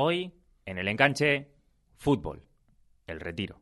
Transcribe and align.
Hoy, 0.00 0.32
en 0.64 0.78
el 0.78 0.86
enganche, 0.86 1.48
fútbol, 1.96 2.40
el 3.08 3.18
retiro. 3.18 3.60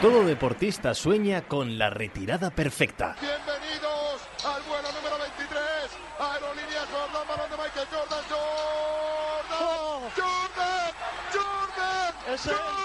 Todo 0.00 0.24
deportista 0.24 0.94
sueña 0.94 1.42
con 1.42 1.76
la 1.76 1.90
retirada 1.90 2.48
perfecta. 2.48 3.14
Bienvenidos 3.20 4.22
al 4.46 4.62
vuelo 4.62 4.88
número 4.92 5.18
23. 5.18 5.60
Aerolíneas 6.18 6.86
Jordan, 6.90 7.28
balón 7.28 7.50
de 7.50 7.56
Michael 7.58 7.88
Jordan. 7.92 8.24
Jordan. 8.30 10.10
Jordan. 10.16 10.94
Jordan. 11.30 12.14
Jordan. 12.38 12.79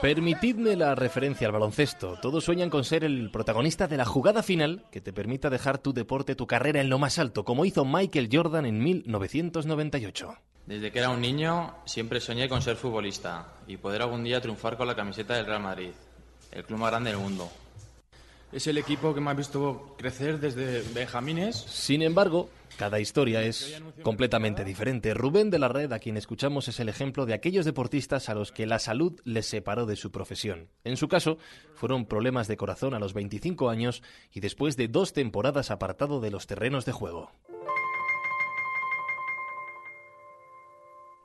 Permitidme 0.00 0.76
la 0.76 0.94
referencia 0.94 1.46
al 1.46 1.52
baloncesto. 1.52 2.18
Todos 2.22 2.44
sueñan 2.44 2.70
con 2.70 2.84
ser 2.84 3.02
el 3.02 3.30
protagonista 3.30 3.88
de 3.88 3.96
la 3.96 4.04
jugada 4.04 4.42
final 4.42 4.84
que 4.92 5.00
te 5.00 5.12
permita 5.12 5.50
dejar 5.50 5.78
tu 5.78 5.92
deporte, 5.92 6.36
tu 6.36 6.46
carrera 6.46 6.80
en 6.80 6.88
lo 6.88 6.98
más 6.98 7.18
alto, 7.18 7.44
como 7.44 7.64
hizo 7.64 7.84
Michael 7.84 8.28
Jordan 8.32 8.64
en 8.66 8.82
1998. 8.82 10.34
Desde 10.66 10.92
que 10.92 10.98
era 10.98 11.10
un 11.10 11.20
niño 11.20 11.74
siempre 11.84 12.20
soñé 12.20 12.48
con 12.48 12.62
ser 12.62 12.76
futbolista 12.76 13.54
y 13.66 13.76
poder 13.76 14.02
algún 14.02 14.22
día 14.22 14.40
triunfar 14.40 14.76
con 14.76 14.86
la 14.86 14.94
camiseta 14.94 15.34
del 15.34 15.46
Real 15.46 15.62
Madrid, 15.62 15.90
el 16.52 16.64
club 16.64 16.78
más 16.78 16.90
grande 16.90 17.10
del 17.10 17.18
mundo. 17.18 17.50
Es 18.50 18.66
el 18.66 18.78
equipo 18.78 19.14
que 19.14 19.20
me 19.20 19.30
ha 19.30 19.34
visto 19.34 19.94
crecer 19.98 20.40
desde 20.40 20.82
Benjamines. 20.94 21.54
Sin 21.54 22.00
embargo, 22.00 22.48
cada 22.78 22.98
historia 22.98 23.42
es 23.42 23.82
completamente 24.02 24.64
diferente. 24.64 25.12
Rubén 25.12 25.50
de 25.50 25.58
la 25.58 25.68
Red, 25.68 25.92
a 25.92 25.98
quien 25.98 26.16
escuchamos, 26.16 26.66
es 26.68 26.80
el 26.80 26.88
ejemplo 26.88 27.26
de 27.26 27.34
aquellos 27.34 27.66
deportistas 27.66 28.30
a 28.30 28.34
los 28.34 28.50
que 28.50 28.66
la 28.66 28.78
salud 28.78 29.20
les 29.24 29.46
separó 29.46 29.84
de 29.84 29.96
su 29.96 30.10
profesión. 30.10 30.68
En 30.84 30.96
su 30.96 31.08
caso, 31.08 31.36
fueron 31.74 32.06
problemas 32.06 32.48
de 32.48 32.56
corazón 32.56 32.94
a 32.94 32.98
los 32.98 33.12
25 33.12 33.68
años 33.68 34.02
y 34.32 34.40
después 34.40 34.78
de 34.78 34.88
dos 34.88 35.12
temporadas 35.12 35.70
apartado 35.70 36.20
de 36.20 36.30
los 36.30 36.46
terrenos 36.46 36.86
de 36.86 36.92
juego. 36.92 37.30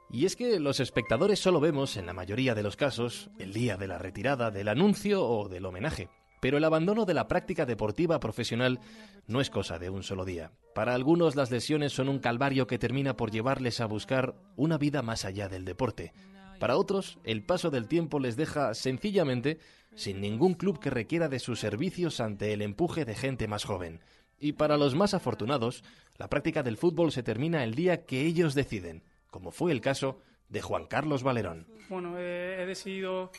Y 0.10 0.26
es 0.26 0.36
que 0.36 0.60
los 0.60 0.82
espectadores 0.82 1.40
solo 1.40 1.62
vemos, 1.62 1.96
en 1.96 2.06
la 2.06 2.14
mayoría 2.14 2.54
de 2.54 2.64
los 2.64 2.76
casos, 2.76 3.30
el 3.40 3.54
día 3.54 3.78
de 3.78 3.88
la 3.88 3.98
retirada, 3.98 4.52
del 4.52 4.68
anuncio 4.68 5.26
o 5.26 5.48
del 5.48 5.66
homenaje. 5.66 6.10
Pero 6.44 6.58
el 6.58 6.66
abandono 6.66 7.06
de 7.06 7.14
la 7.14 7.30
práctica 7.30 7.66
deportiva 7.66 8.20
profesional 8.20 8.82
no 9.28 9.40
es 9.40 9.50
cosa 9.50 9.80
de 9.80 9.90
un 9.90 10.04
solo 10.04 10.26
día. 10.26 10.52
Para 10.76 10.94
algunos 10.94 11.38
las 11.38 11.52
lesiones 11.52 11.94
son 11.94 12.10
un 12.10 12.20
calvario 12.20 12.68
que 12.68 12.78
termina 12.78 13.16
por 13.16 13.32
llevarles 13.32 13.80
a 13.80 13.86
buscar 13.86 14.36
una 14.58 14.78
vida 14.78 15.02
más 15.02 15.24
allá 15.24 15.48
del 15.48 15.64
deporte. 15.64 16.12
Para 16.60 16.76
otros, 16.76 17.18
el 17.24 17.46
paso 17.46 17.70
del 17.70 17.88
tiempo 17.88 18.20
les 18.20 18.36
deja 18.36 18.74
sencillamente 18.74 19.60
sin 19.96 20.20
ningún 20.20 20.56
club 20.56 20.82
que 20.82 20.90
requiera 20.90 21.30
de 21.30 21.40
sus 21.40 21.62
servicios 21.62 22.20
ante 22.20 22.52
el 22.52 22.62
empuje 22.62 23.06
de 23.06 23.16
gente 23.16 23.48
más 23.48 23.64
joven. 23.64 24.02
Y 24.38 24.52
para 24.52 24.76
los 24.76 24.96
más 24.96 25.14
afortunados, 25.14 25.86
la 26.18 26.28
práctica 26.28 26.62
del 26.62 26.76
fútbol 26.76 27.14
se 27.14 27.24
termina 27.24 27.64
el 27.64 27.74
día 27.74 28.06
que 28.06 28.26
ellos 28.26 28.54
deciden, 28.54 29.06
como 29.32 29.52
fue 29.52 29.72
el 29.72 29.80
caso 29.80 30.20
de 30.50 30.62
Juan 30.62 30.88
Carlos 30.88 31.24
Valerón. 31.24 31.68
Bueno, 31.88 32.20
he 32.20 32.66
decidido 32.66 33.32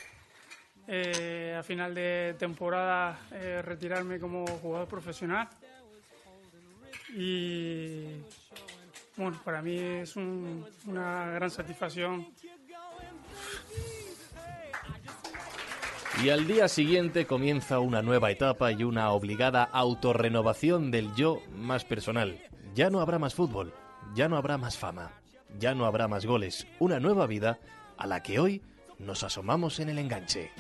eh, 0.86 1.56
a 1.58 1.62
final 1.62 1.94
de 1.94 2.34
temporada 2.38 3.18
eh, 3.32 3.62
retirarme 3.62 4.18
como 4.18 4.46
jugador 4.46 4.86
profesional 4.88 5.48
y 7.16 8.04
bueno, 9.16 9.40
para 9.44 9.62
mí 9.62 9.78
es 9.78 10.16
un- 10.16 10.66
una 10.86 11.27
gran 11.30 11.50
satisfacción 11.50 12.27
Y 16.22 16.30
al 16.30 16.46
día 16.46 16.68
siguiente 16.68 17.27
comienza 17.27 17.80
una 17.80 18.00
nueva 18.00 18.30
etapa 18.30 18.70
y 18.70 18.84
una 18.84 19.10
obligada 19.10 19.64
autorrenovación 19.64 20.92
del 20.92 21.12
yo 21.16 21.42
más 21.56 21.84
personal. 21.84 22.40
Ya 22.73 22.89
no 22.89 23.00
habrá 23.00 23.18
más 23.18 23.34
fútbol, 23.34 23.74
ya 24.14 24.28
no 24.28 24.36
habrá 24.36 24.56
más 24.56 24.78
fama, 24.78 25.11
ya 25.58 25.74
no 25.74 25.86
habrá 25.86 26.06
más 26.06 26.24
goles. 26.24 26.68
Una 26.78 27.00
nueva 27.00 27.27
vida 27.27 27.58
a 27.98 28.06
la 28.06 28.23
que 28.23 28.39
hoy 28.39 28.62
nos 28.98 29.22
asomamos 29.22 29.80
en 29.80 29.90
el 29.90 29.98
enganche. 29.98 30.50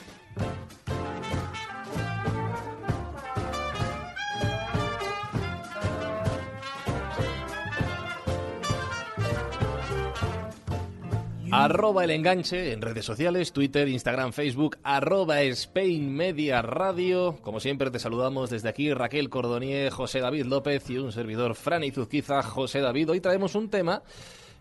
Arroba 11.56 12.02
el 12.02 12.10
enganche 12.10 12.72
en 12.72 12.82
redes 12.82 13.04
sociales, 13.04 13.52
Twitter, 13.52 13.86
Instagram, 13.86 14.32
Facebook, 14.32 14.76
arroba 14.82 15.40
Spain 15.42 16.12
Media 16.12 16.62
Radio. 16.62 17.38
Como 17.42 17.60
siempre 17.60 17.92
te 17.92 18.00
saludamos 18.00 18.50
desde 18.50 18.68
aquí 18.68 18.92
Raquel 18.92 19.30
Cordonier, 19.30 19.92
José 19.92 20.18
David 20.18 20.46
López 20.46 20.90
y 20.90 20.98
un 20.98 21.12
servidor 21.12 21.54
Fran 21.54 21.84
Izuzquiza, 21.84 22.42
José 22.42 22.80
David. 22.80 23.10
Hoy 23.10 23.20
traemos 23.20 23.54
un 23.54 23.70
tema, 23.70 24.02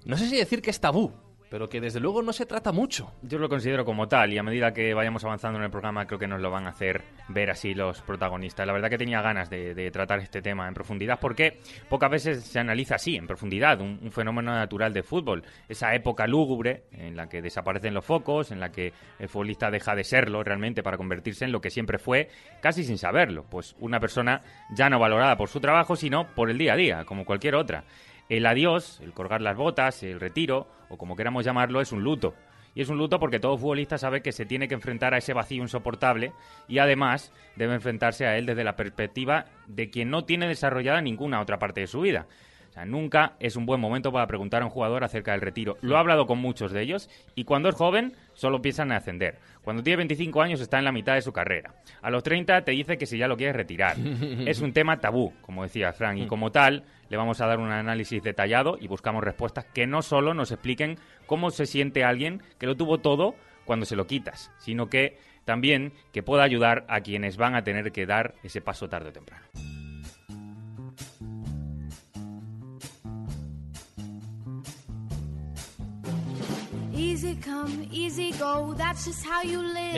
no 0.05 0.17
sé 0.19 0.29
si 0.29 0.37
decir 0.37 0.61
que 0.61 0.69
es 0.69 0.79
tabú, 0.79 1.11
pero 1.53 1.69
que 1.69 1.79
desde 1.79 1.99
luego 1.99 2.23
no 2.23 2.33
se 2.33 2.47
trata 2.47 2.71
mucho. 2.71 3.13
Yo 3.21 3.37
lo 3.37 3.47
considero 3.47 3.85
como 3.85 4.07
tal 4.07 4.33
y 4.33 4.39
a 4.39 4.43
medida 4.43 4.73
que 4.73 4.95
vayamos 4.95 5.23
avanzando 5.23 5.59
en 5.59 5.65
el 5.65 5.69
programa 5.69 6.07
creo 6.07 6.17
que 6.17 6.27
nos 6.27 6.41
lo 6.41 6.49
van 6.49 6.65
a 6.65 6.71
hacer 6.71 7.03
ver 7.27 7.51
así 7.51 7.75
los 7.75 8.01
protagonistas. 8.01 8.65
La 8.65 8.73
verdad 8.73 8.89
que 8.89 8.97
tenía 8.97 9.21
ganas 9.21 9.51
de, 9.51 9.91
tratar 9.93 10.17
este 10.17 10.41
tema 10.41 10.67
en 10.67 10.73
profundidad 10.73 11.19
porque 11.19 11.59
pocas 11.89 12.09
veces 12.09 12.43
se 12.43 12.57
analiza 12.57 12.95
así, 12.95 13.17
en 13.17 13.27
profundidad, 13.27 13.81
un, 13.81 13.99
un 14.01 14.11
fenómeno 14.11 14.51
natural 14.51 14.93
de 14.93 15.03
fútbol. 15.03 15.43
Esa 15.69 15.93
época 15.93 16.25
lúgubre 16.25 16.85
en 16.91 17.15
la 17.15 17.29
que 17.29 17.43
desaparecen 17.43 17.93
los 17.93 18.03
focos, 18.03 18.49
en 18.49 18.59
la 18.59 18.71
que 18.71 18.91
el 19.19 19.29
futbolista 19.29 19.69
deja 19.69 19.93
de 19.93 20.05
serlo 20.05 20.43
realmente 20.43 20.81
para 20.81 20.97
convertirse 20.97 21.45
en 21.45 21.51
lo 21.51 21.61
que 21.61 21.69
siempre 21.69 21.99
fue, 21.99 22.29
casi 22.63 22.83
sin 22.83 22.97
saberlo. 22.97 23.45
Pues 23.47 23.75
una 23.79 23.99
persona 23.99 24.41
ya 24.75 24.89
no 24.89 24.97
valorada 24.97 25.37
por 25.37 25.49
su 25.49 25.59
trabajo, 25.59 25.95
sino 25.95 26.25
por 26.33 26.49
el 26.49 26.57
día 26.57 26.73
a 26.73 26.77
día, 26.77 27.05
como 27.05 27.25
cualquier 27.25 27.53
otra. 27.53 27.83
El 28.29 28.45
adiós, 28.45 28.99
el 29.01 29.13
colgar 29.13 29.41
las 29.41 29.57
botas, 29.57 30.03
el 30.03 30.19
retiro, 30.19 30.67
o 30.89 30.97
como 30.97 31.15
queramos 31.15 31.45
llamarlo, 31.45 31.81
es 31.81 31.91
un 31.91 32.03
luto. 32.03 32.33
Y 32.75 32.81
es 32.81 32.89
un 32.89 32.97
luto 32.97 33.19
porque 33.19 33.39
todo 33.39 33.57
futbolista 33.57 33.97
sabe 33.97 34.21
que 34.21 34.31
se 34.31 34.45
tiene 34.45 34.67
que 34.67 34.73
enfrentar 34.73 35.13
a 35.13 35.17
ese 35.17 35.33
vacío 35.33 35.61
insoportable 35.61 36.31
y 36.67 36.79
además 36.79 37.31
debe 37.55 37.75
enfrentarse 37.75 38.25
a 38.25 38.37
él 38.37 38.45
desde 38.45 38.63
la 38.63 38.75
perspectiva 38.75 39.45
de 39.67 39.89
quien 39.89 40.09
no 40.09 40.25
tiene 40.25 40.47
desarrollada 40.47 41.01
ninguna 41.01 41.41
otra 41.41 41.59
parte 41.59 41.81
de 41.81 41.87
su 41.87 42.01
vida. 42.01 42.25
O 42.69 42.73
sea, 42.73 42.85
nunca 42.85 43.33
es 43.39 43.55
un 43.55 43.67
buen 43.67 43.79
momento 43.79 44.11
para 44.11 44.25
preguntar 44.25 44.63
a 44.63 44.65
un 44.65 44.71
jugador 44.71 45.03
acerca 45.03 45.33
del 45.33 45.41
retiro. 45.41 45.77
Lo 45.81 45.93
he 45.93 45.99
hablado 45.99 46.25
con 46.25 46.39
muchos 46.39 46.71
de 46.71 46.81
ellos 46.81 47.07
y 47.35 47.43
cuando 47.43 47.69
es 47.69 47.75
joven 47.75 48.13
solo 48.33 48.63
piensan 48.63 48.87
en 48.87 48.97
ascender. 48.97 49.37
Cuando 49.61 49.83
tiene 49.83 49.97
25 49.97 50.41
años 50.41 50.59
está 50.59 50.79
en 50.79 50.85
la 50.85 50.91
mitad 50.91 51.13
de 51.13 51.21
su 51.21 51.31
carrera. 51.31 51.75
A 52.01 52.09
los 52.09 52.23
30 52.23 52.63
te 52.63 52.71
dice 52.71 52.97
que 52.97 53.05
si 53.05 53.19
ya 53.19 53.27
lo 53.27 53.37
quieres 53.37 53.55
retirar. 53.55 53.95
es 54.47 54.59
un 54.61 54.73
tema 54.73 54.99
tabú, 54.99 55.33
como 55.41 55.61
decía 55.61 55.93
Frank, 55.93 56.17
y 56.17 56.25
como 56.25 56.51
tal 56.51 56.83
le 57.13 57.17
vamos 57.17 57.41
a 57.41 57.45
dar 57.45 57.59
un 57.59 57.71
análisis 57.71 58.23
detallado 58.23 58.75
y 58.81 58.87
buscamos 58.87 59.23
respuestas 59.23 59.65
que 59.65 59.85
no 59.85 60.01
solo 60.01 60.33
nos 60.33 60.51
expliquen 60.51 60.97
cómo 61.27 61.51
se 61.51 61.67
siente 61.67 62.03
alguien 62.03 62.41
que 62.57 62.65
lo 62.65 62.75
tuvo 62.75 63.01
todo 63.01 63.35
cuando 63.65 63.85
se 63.85 63.95
lo 63.95 64.07
quitas, 64.07 64.51
sino 64.57 64.89
que 64.89 65.19
también 65.45 65.93
que 66.11 66.23
pueda 66.23 66.41
ayudar 66.41 66.85
a 66.89 67.01
quienes 67.01 67.37
van 67.37 67.53
a 67.53 67.63
tener 67.63 67.91
que 67.91 68.07
dar 68.07 68.33
ese 68.41 68.61
paso 68.61 68.89
tarde 68.89 69.09
o 69.09 69.13
temprano. 69.13 69.45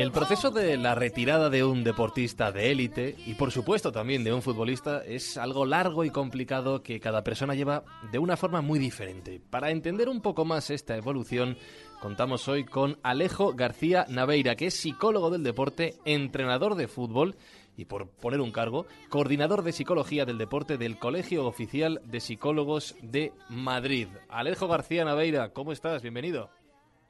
El 0.02 0.12
proceso 0.14 0.50
de 0.50 0.78
la 0.78 0.96
retirada 0.96 1.50
de 1.50 1.62
un 1.66 1.84
deportista 1.84 2.54
de 2.54 2.72
élite 2.72 3.18
y 3.26 3.34
por 3.34 3.52
supuesto 3.52 3.92
también 3.92 4.24
de 4.24 4.32
un 4.32 4.42
futbolista 4.42 5.04
es 5.04 5.36
algo 5.36 5.66
largo 5.66 6.06
y 6.06 6.10
complicado 6.10 6.84
que 6.84 7.02
cada 7.02 7.22
persona 7.22 7.54
lleva 7.54 7.84
de 8.14 8.18
una 8.18 8.38
forma 8.38 8.62
muy 8.62 8.80
diferente. 8.80 9.42
Para 9.50 9.72
entender 9.72 10.08
un 10.08 10.22
poco 10.22 10.46
más 10.46 10.70
esta 10.70 10.96
evolución, 10.96 11.58
contamos 12.00 12.48
hoy 12.48 12.64
con 12.64 12.98
Alejo 13.04 13.54
García 13.54 14.06
Naveira, 14.08 14.56
que 14.56 14.68
es 14.68 14.76
psicólogo 14.76 15.30
del 15.30 15.44
deporte, 15.44 15.96
entrenador 16.06 16.76
de 16.76 16.88
fútbol 16.88 17.36
y 17.76 17.86
por 17.86 18.08
poner 18.08 18.40
un 18.40 18.54
cargo, 18.54 18.86
coordinador 19.10 19.64
de 19.64 19.74
psicología 19.74 20.24
del 20.24 20.38
deporte 20.38 20.78
del 20.78 20.98
Colegio 20.98 21.46
Oficial 21.46 22.00
de 22.06 22.22
Psicólogos 22.22 22.96
de 23.02 23.34
Madrid. 23.50 24.08
Alejo 24.30 24.70
García 24.70 25.04
Naveira, 25.04 25.50
¿cómo 25.50 25.74
estás? 25.74 26.02
Bienvenido. 26.02 26.50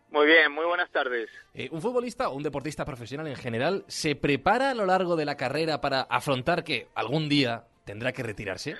Muy 0.09 0.27
bien, 0.27 0.51
muy 0.51 0.65
buenas 0.65 0.89
tardes. 0.91 1.29
Eh, 1.53 1.67
¿Un 1.71 1.81
futbolista 1.81 2.29
o 2.29 2.35
un 2.35 2.43
deportista 2.43 2.85
profesional 2.85 3.27
en 3.27 3.35
general 3.35 3.83
se 3.87 4.15
prepara 4.15 4.71
a 4.71 4.75
lo 4.75 4.85
largo 4.85 5.15
de 5.15 5.25
la 5.25 5.35
carrera 5.35 5.81
para 5.81 6.01
afrontar 6.01 6.63
que 6.63 6.87
algún 6.95 7.27
día 7.27 7.65
tendrá 7.85 8.11
que 8.11 8.23
retirarse? 8.23 8.75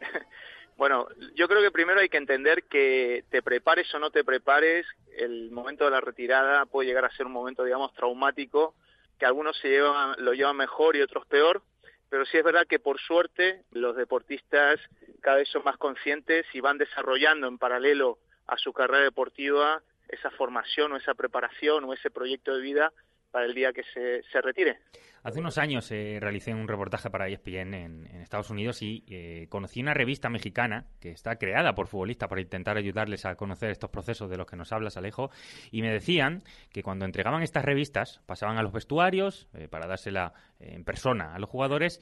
Bueno, 0.76 1.06
yo 1.36 1.46
creo 1.46 1.62
que 1.62 1.70
primero 1.70 2.00
hay 2.00 2.08
que 2.08 2.16
entender 2.16 2.64
que 2.64 3.24
te 3.30 3.42
prepares 3.42 3.94
o 3.94 4.00
no 4.00 4.10
te 4.10 4.24
prepares, 4.24 4.84
el 5.16 5.52
momento 5.52 5.84
de 5.84 5.92
la 5.92 6.00
retirada 6.00 6.66
puede 6.66 6.88
llegar 6.88 7.04
a 7.04 7.16
ser 7.16 7.26
un 7.26 7.32
momento, 7.32 7.62
digamos, 7.62 7.94
traumático, 7.94 8.74
que 9.18 9.24
algunos 9.24 9.56
se 9.58 9.68
llevan, 9.68 10.16
lo 10.18 10.32
llevan 10.32 10.56
mejor 10.56 10.96
y 10.96 11.02
otros 11.02 11.26
peor, 11.26 11.62
pero 12.10 12.26
sí 12.26 12.38
es 12.38 12.44
verdad 12.44 12.66
que 12.66 12.80
por 12.80 13.00
suerte 13.00 13.62
los 13.70 13.94
deportistas 13.96 14.80
cada 15.20 15.36
vez 15.36 15.48
son 15.48 15.62
más 15.64 15.76
conscientes 15.76 16.44
y 16.52 16.60
van 16.60 16.78
desarrollando 16.78 17.46
en 17.46 17.58
paralelo 17.58 18.18
a 18.46 18.58
su 18.58 18.72
carrera 18.72 19.04
deportiva 19.04 19.80
esa 20.14 20.30
formación 20.30 20.92
o 20.92 20.96
esa 20.96 21.14
preparación 21.14 21.84
o 21.84 21.92
ese 21.92 22.10
proyecto 22.10 22.54
de 22.54 22.62
vida 22.62 22.92
para 23.34 23.46
el 23.46 23.54
día 23.54 23.72
que 23.72 23.82
se, 23.82 24.40
retire. 24.42 24.78
Hace 25.24 25.40
unos 25.40 25.58
años 25.58 25.90
eh, 25.90 26.18
realicé 26.20 26.54
un 26.54 26.68
reportaje 26.68 27.10
para 27.10 27.26
ESPN 27.26 27.74
en, 27.74 28.06
en 28.06 28.20
Estados 28.20 28.48
Unidos 28.48 28.80
y 28.80 29.02
eh, 29.08 29.48
conocí 29.48 29.80
una 29.80 29.92
revista 29.92 30.28
mexicana 30.28 30.86
que 31.00 31.10
está 31.10 31.34
creada 31.34 31.74
por 31.74 31.88
futbolistas 31.88 32.28
para 32.28 32.42
intentar 32.42 32.76
ayudarles 32.76 33.26
a 33.26 33.34
conocer 33.34 33.70
estos 33.70 33.90
procesos 33.90 34.30
de 34.30 34.36
los 34.36 34.46
que 34.46 34.54
nos 34.54 34.72
hablas, 34.72 34.96
Alejo, 34.96 35.30
y 35.72 35.82
me 35.82 35.90
decían 35.90 36.44
que 36.70 36.84
cuando 36.84 37.06
entregaban 37.06 37.42
estas 37.42 37.64
revistas 37.64 38.20
pasaban 38.24 38.56
a 38.56 38.62
los 38.62 38.72
vestuarios 38.72 39.48
eh, 39.54 39.66
para 39.66 39.88
dársela 39.88 40.32
en 40.60 40.84
persona 40.84 41.34
a 41.34 41.40
los 41.40 41.50
jugadores 41.50 42.00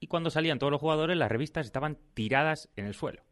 y 0.00 0.06
cuando 0.06 0.28
salían 0.28 0.58
todos 0.58 0.70
los 0.70 0.82
jugadores 0.82 1.16
las 1.16 1.30
revistas 1.30 1.64
estaban 1.64 1.96
tiradas 2.12 2.68
en 2.76 2.84
el 2.84 2.92
suelo. 2.92 3.22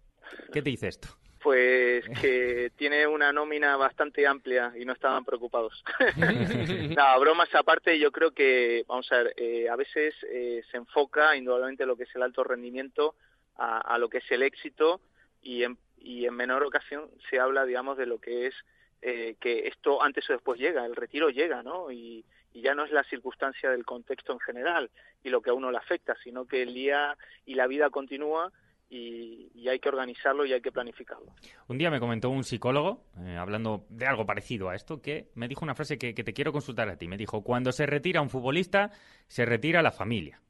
¿Qué 0.54 0.62
te 0.62 0.70
dice 0.70 0.88
esto? 0.88 1.08
Pues 1.42 2.04
que 2.20 2.72
tiene 2.76 3.06
una 3.06 3.32
nómina 3.32 3.76
bastante 3.76 4.26
amplia 4.26 4.72
y 4.76 4.84
no 4.84 4.92
estaban 4.92 5.24
preocupados. 5.24 5.84
no, 6.96 7.20
bromas 7.20 7.54
aparte, 7.54 7.98
yo 7.98 8.10
creo 8.10 8.32
que, 8.32 8.84
vamos 8.88 9.10
a 9.12 9.18
ver, 9.18 9.34
eh, 9.36 9.68
a 9.68 9.76
veces 9.76 10.14
eh, 10.28 10.62
se 10.70 10.76
enfoca 10.76 11.36
indudablemente 11.36 11.86
lo 11.86 11.96
que 11.96 12.04
es 12.04 12.16
el 12.16 12.22
alto 12.22 12.42
rendimiento 12.42 13.14
a, 13.56 13.78
a 13.80 13.98
lo 13.98 14.08
que 14.08 14.18
es 14.18 14.30
el 14.30 14.42
éxito 14.42 15.00
y 15.42 15.62
en, 15.62 15.78
y 15.98 16.26
en 16.26 16.34
menor 16.34 16.64
ocasión 16.64 17.10
se 17.30 17.38
habla, 17.38 17.64
digamos, 17.64 17.96
de 17.96 18.06
lo 18.06 18.18
que 18.18 18.46
es 18.46 18.54
eh, 19.02 19.36
que 19.40 19.68
esto 19.68 20.02
antes 20.02 20.28
o 20.30 20.32
después 20.32 20.58
llega, 20.58 20.84
el 20.86 20.96
retiro 20.96 21.30
llega, 21.30 21.62
¿no? 21.62 21.90
Y, 21.90 22.24
y 22.52 22.62
ya 22.62 22.74
no 22.74 22.84
es 22.84 22.90
la 22.90 23.04
circunstancia 23.04 23.70
del 23.70 23.84
contexto 23.84 24.32
en 24.32 24.40
general 24.40 24.90
y 25.22 25.28
lo 25.28 25.42
que 25.42 25.50
a 25.50 25.54
uno 25.54 25.70
le 25.70 25.76
afecta, 25.76 26.16
sino 26.24 26.46
que 26.46 26.62
el 26.62 26.72
día 26.74 27.16
y 27.44 27.54
la 27.54 27.66
vida 27.66 27.90
continúa 27.90 28.50
y, 28.88 29.50
y, 29.54 29.68
hay 29.68 29.80
que 29.80 29.88
organizarlo 29.88 30.46
y 30.46 30.52
hay 30.52 30.60
que 30.60 30.70
planificarlo. 30.70 31.26
Un 31.68 31.78
día 31.78 31.90
me 31.90 31.98
comentó 31.98 32.30
un 32.30 32.44
psicólogo, 32.44 33.04
eh, 33.24 33.36
hablando 33.36 33.84
de 33.88 34.06
algo 34.06 34.26
parecido 34.26 34.68
a 34.68 34.74
esto, 34.74 35.02
que 35.02 35.30
me 35.34 35.48
dijo 35.48 35.64
una 35.64 35.74
frase 35.74 35.98
que, 35.98 36.14
que, 36.14 36.22
te 36.22 36.32
quiero 36.32 36.52
consultar 36.52 36.88
a 36.88 36.96
ti. 36.96 37.08
Me 37.08 37.16
dijo, 37.16 37.42
cuando 37.42 37.72
se 37.72 37.86
retira 37.86 38.20
un 38.20 38.30
futbolista, 38.30 38.90
se 39.26 39.44
retira 39.44 39.82
la 39.82 39.90
familia. 39.90 40.40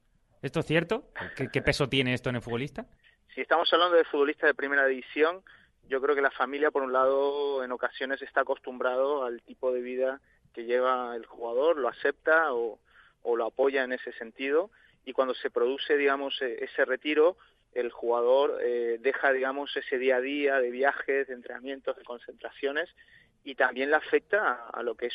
¿Esto 0.43 0.61
es 0.61 0.67
cierto? 0.67 1.11
¿Qué, 1.35 1.49
qué 1.50 1.62
peso 1.62 1.88
tiene 1.88 2.12
esto 2.12 2.29
en 2.29 2.37
el 2.37 2.43
futbolista? 2.43 2.87
Si 3.35 3.41
estamos 3.41 3.73
hablando 3.73 3.97
de 3.97 4.05
futbolistas 4.05 4.49
de 4.49 4.55
primera 4.55 4.87
división, 4.87 5.43
yo 5.89 6.00
creo 6.00 6.15
que 6.15 6.23
la 6.23 6.31
familia, 6.31 6.71
por 6.71 6.82
un 6.82 6.93
lado, 6.93 7.65
en 7.65 7.73
ocasiones 7.73 8.21
está 8.21 8.43
acostumbrado 8.43 9.25
al 9.25 9.43
tipo 9.43 9.73
de 9.73 9.81
vida 9.81 10.21
que 10.53 10.65
lleva 10.65 11.17
el 11.17 11.27
jugador, 11.27 11.79
lo 11.79 11.89
acepta 11.89 12.53
o, 12.53 12.79
o 13.23 13.37
lo 13.37 13.47
apoya 13.47 13.85
en 13.85 13.93
ese 13.93 14.12
sentido, 14.12 14.71
y 15.05 15.12
cuando 15.12 15.35
se 15.35 15.50
produce, 15.50 15.97
digamos, 15.97 16.41
ese 16.41 16.85
retiro, 16.85 17.37
el 17.76 17.90
jugador 17.90 18.58
eh, 18.62 18.99
deja, 19.00 19.32
digamos, 19.32 19.76
ese 19.76 19.99
día 19.99 20.17
a 20.17 20.20
día 20.20 20.58
de 20.61 20.70
viajes, 20.70 21.28
de 21.28 21.34
entrenamientos, 21.34 21.96
de 21.96 22.05
concentraciones 22.05 22.88
y 23.44 23.55
también 23.55 23.90
le 23.90 23.96
afecta 23.96 24.67
a, 24.73 24.82
lo 24.82 24.94
que 24.94 25.06
es 25.06 25.14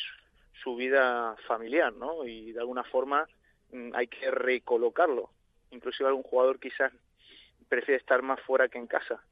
su 0.62 0.76
vida 0.76 1.36
familiar, 1.46 1.92
¿no? 1.92 2.24
Y 2.24 2.52
de 2.52 2.60
alguna 2.60 2.84
forma 2.84 3.26
mmm, 3.72 3.90
hay 3.94 4.06
que 4.06 4.30
recolocarlo. 4.30 5.30
Inclusive 5.70 6.08
algún 6.08 6.22
jugador 6.22 6.60
quizás 6.60 6.92
prefiere 7.68 7.98
estar 7.98 8.22
más 8.22 8.40
fuera 8.40 8.68
que 8.68 8.78
en 8.78 8.86
casa. 8.86 9.22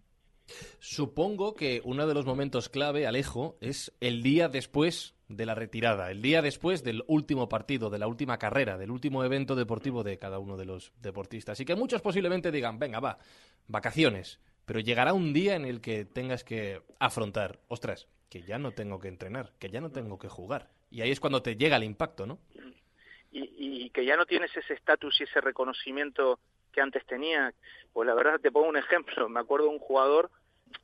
Supongo 0.81 1.55
que 1.55 1.81
uno 1.85 2.09
de 2.09 2.15
los 2.15 2.27
momentos 2.27 2.69
clave, 2.69 3.07
Alejo, 3.07 3.57
es 3.61 3.97
el 4.01 4.23
día 4.23 4.49
después 4.49 5.15
de 5.31 5.47
la 5.47 5.55
retirada, 5.55 6.11
el 6.11 6.23
día 6.23 6.43
después 6.43 6.83
del 6.83 7.05
último 7.07 7.49
partido, 7.49 7.89
de 7.89 8.01
la 8.01 8.09
última 8.09 8.37
carrera, 8.37 8.77
del 8.77 8.91
último 8.91 9.25
evento 9.25 9.55
deportivo 9.55 10.03
de 10.03 10.19
cada 10.19 10.41
uno 10.41 10.57
de 10.57 10.65
los 10.65 10.93
deportistas. 11.01 11.61
Y 11.61 11.65
que 11.65 11.77
muchos 11.77 12.03
posiblemente 12.03 12.51
digan, 12.51 12.81
venga, 12.81 12.99
va, 12.99 13.19
vacaciones. 13.69 14.41
Pero 14.67 14.81
llegará 14.81 15.13
un 15.13 15.33
día 15.33 15.55
en 15.55 15.65
el 15.65 15.81
que 15.81 16.05
tengas 16.05 16.43
que 16.43 16.83
afrontar, 16.99 17.61
ostras, 17.69 18.09
que 18.29 18.43
ya 18.43 18.59
no 18.59 18.73
tengo 18.73 18.99
que 18.99 19.09
entrenar, 19.09 19.53
que 19.61 19.71
ya 19.71 19.81
no 19.81 19.91
tengo 19.91 20.19
que 20.19 20.29
jugar. 20.29 20.69
Y 20.91 21.01
ahí 21.03 21.13
es 21.13 21.21
cuando 21.21 21.43
te 21.43 21.57
llega 21.57 21.77
el 21.77 21.85
impacto, 21.85 22.27
¿no? 22.27 22.41
Y, 23.31 23.85
y 23.85 23.91
que 23.91 24.05
ya 24.05 24.17
no 24.17 24.27
tienes 24.27 24.57
ese 24.57 24.75
estatus 24.75 25.21
y 25.21 25.25
ese 25.25 25.41
reconocimiento 25.41 26.41
que 26.73 26.81
antes 26.81 27.07
tenía. 27.07 27.55
Pues 27.93 28.07
la 28.07 28.15
verdad, 28.15 28.41
te 28.41 28.51
pongo 28.51 28.69
un 28.69 28.77
ejemplo. 28.77 29.29
Me 29.29 29.39
acuerdo 29.39 29.67
de 29.67 29.75
un 29.75 29.79
jugador, 29.79 30.31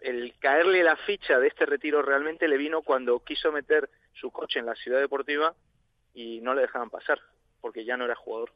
el 0.01 0.35
caerle 0.39 0.85
la 0.85 0.97
ficha 0.97 1.41
de 1.41 1.49
este 1.49 1.67
retiro 1.67 2.01
realmente 2.03 2.47
le 2.47 2.57
vino 2.57 2.83
cuando 2.83 3.19
quiso 3.21 3.51
meter 3.51 3.91
su 4.21 4.31
coche 4.31 4.59
en 4.61 4.67
la 4.67 4.75
ciudad 4.75 5.01
deportiva 5.01 5.55
y 6.15 6.41
no 6.41 6.55
le 6.55 6.63
dejaban 6.63 6.91
pasar, 6.91 7.21
porque 7.61 7.85
ya 7.85 7.97
no 7.97 8.05
era 8.05 8.15
jugador. 8.15 8.53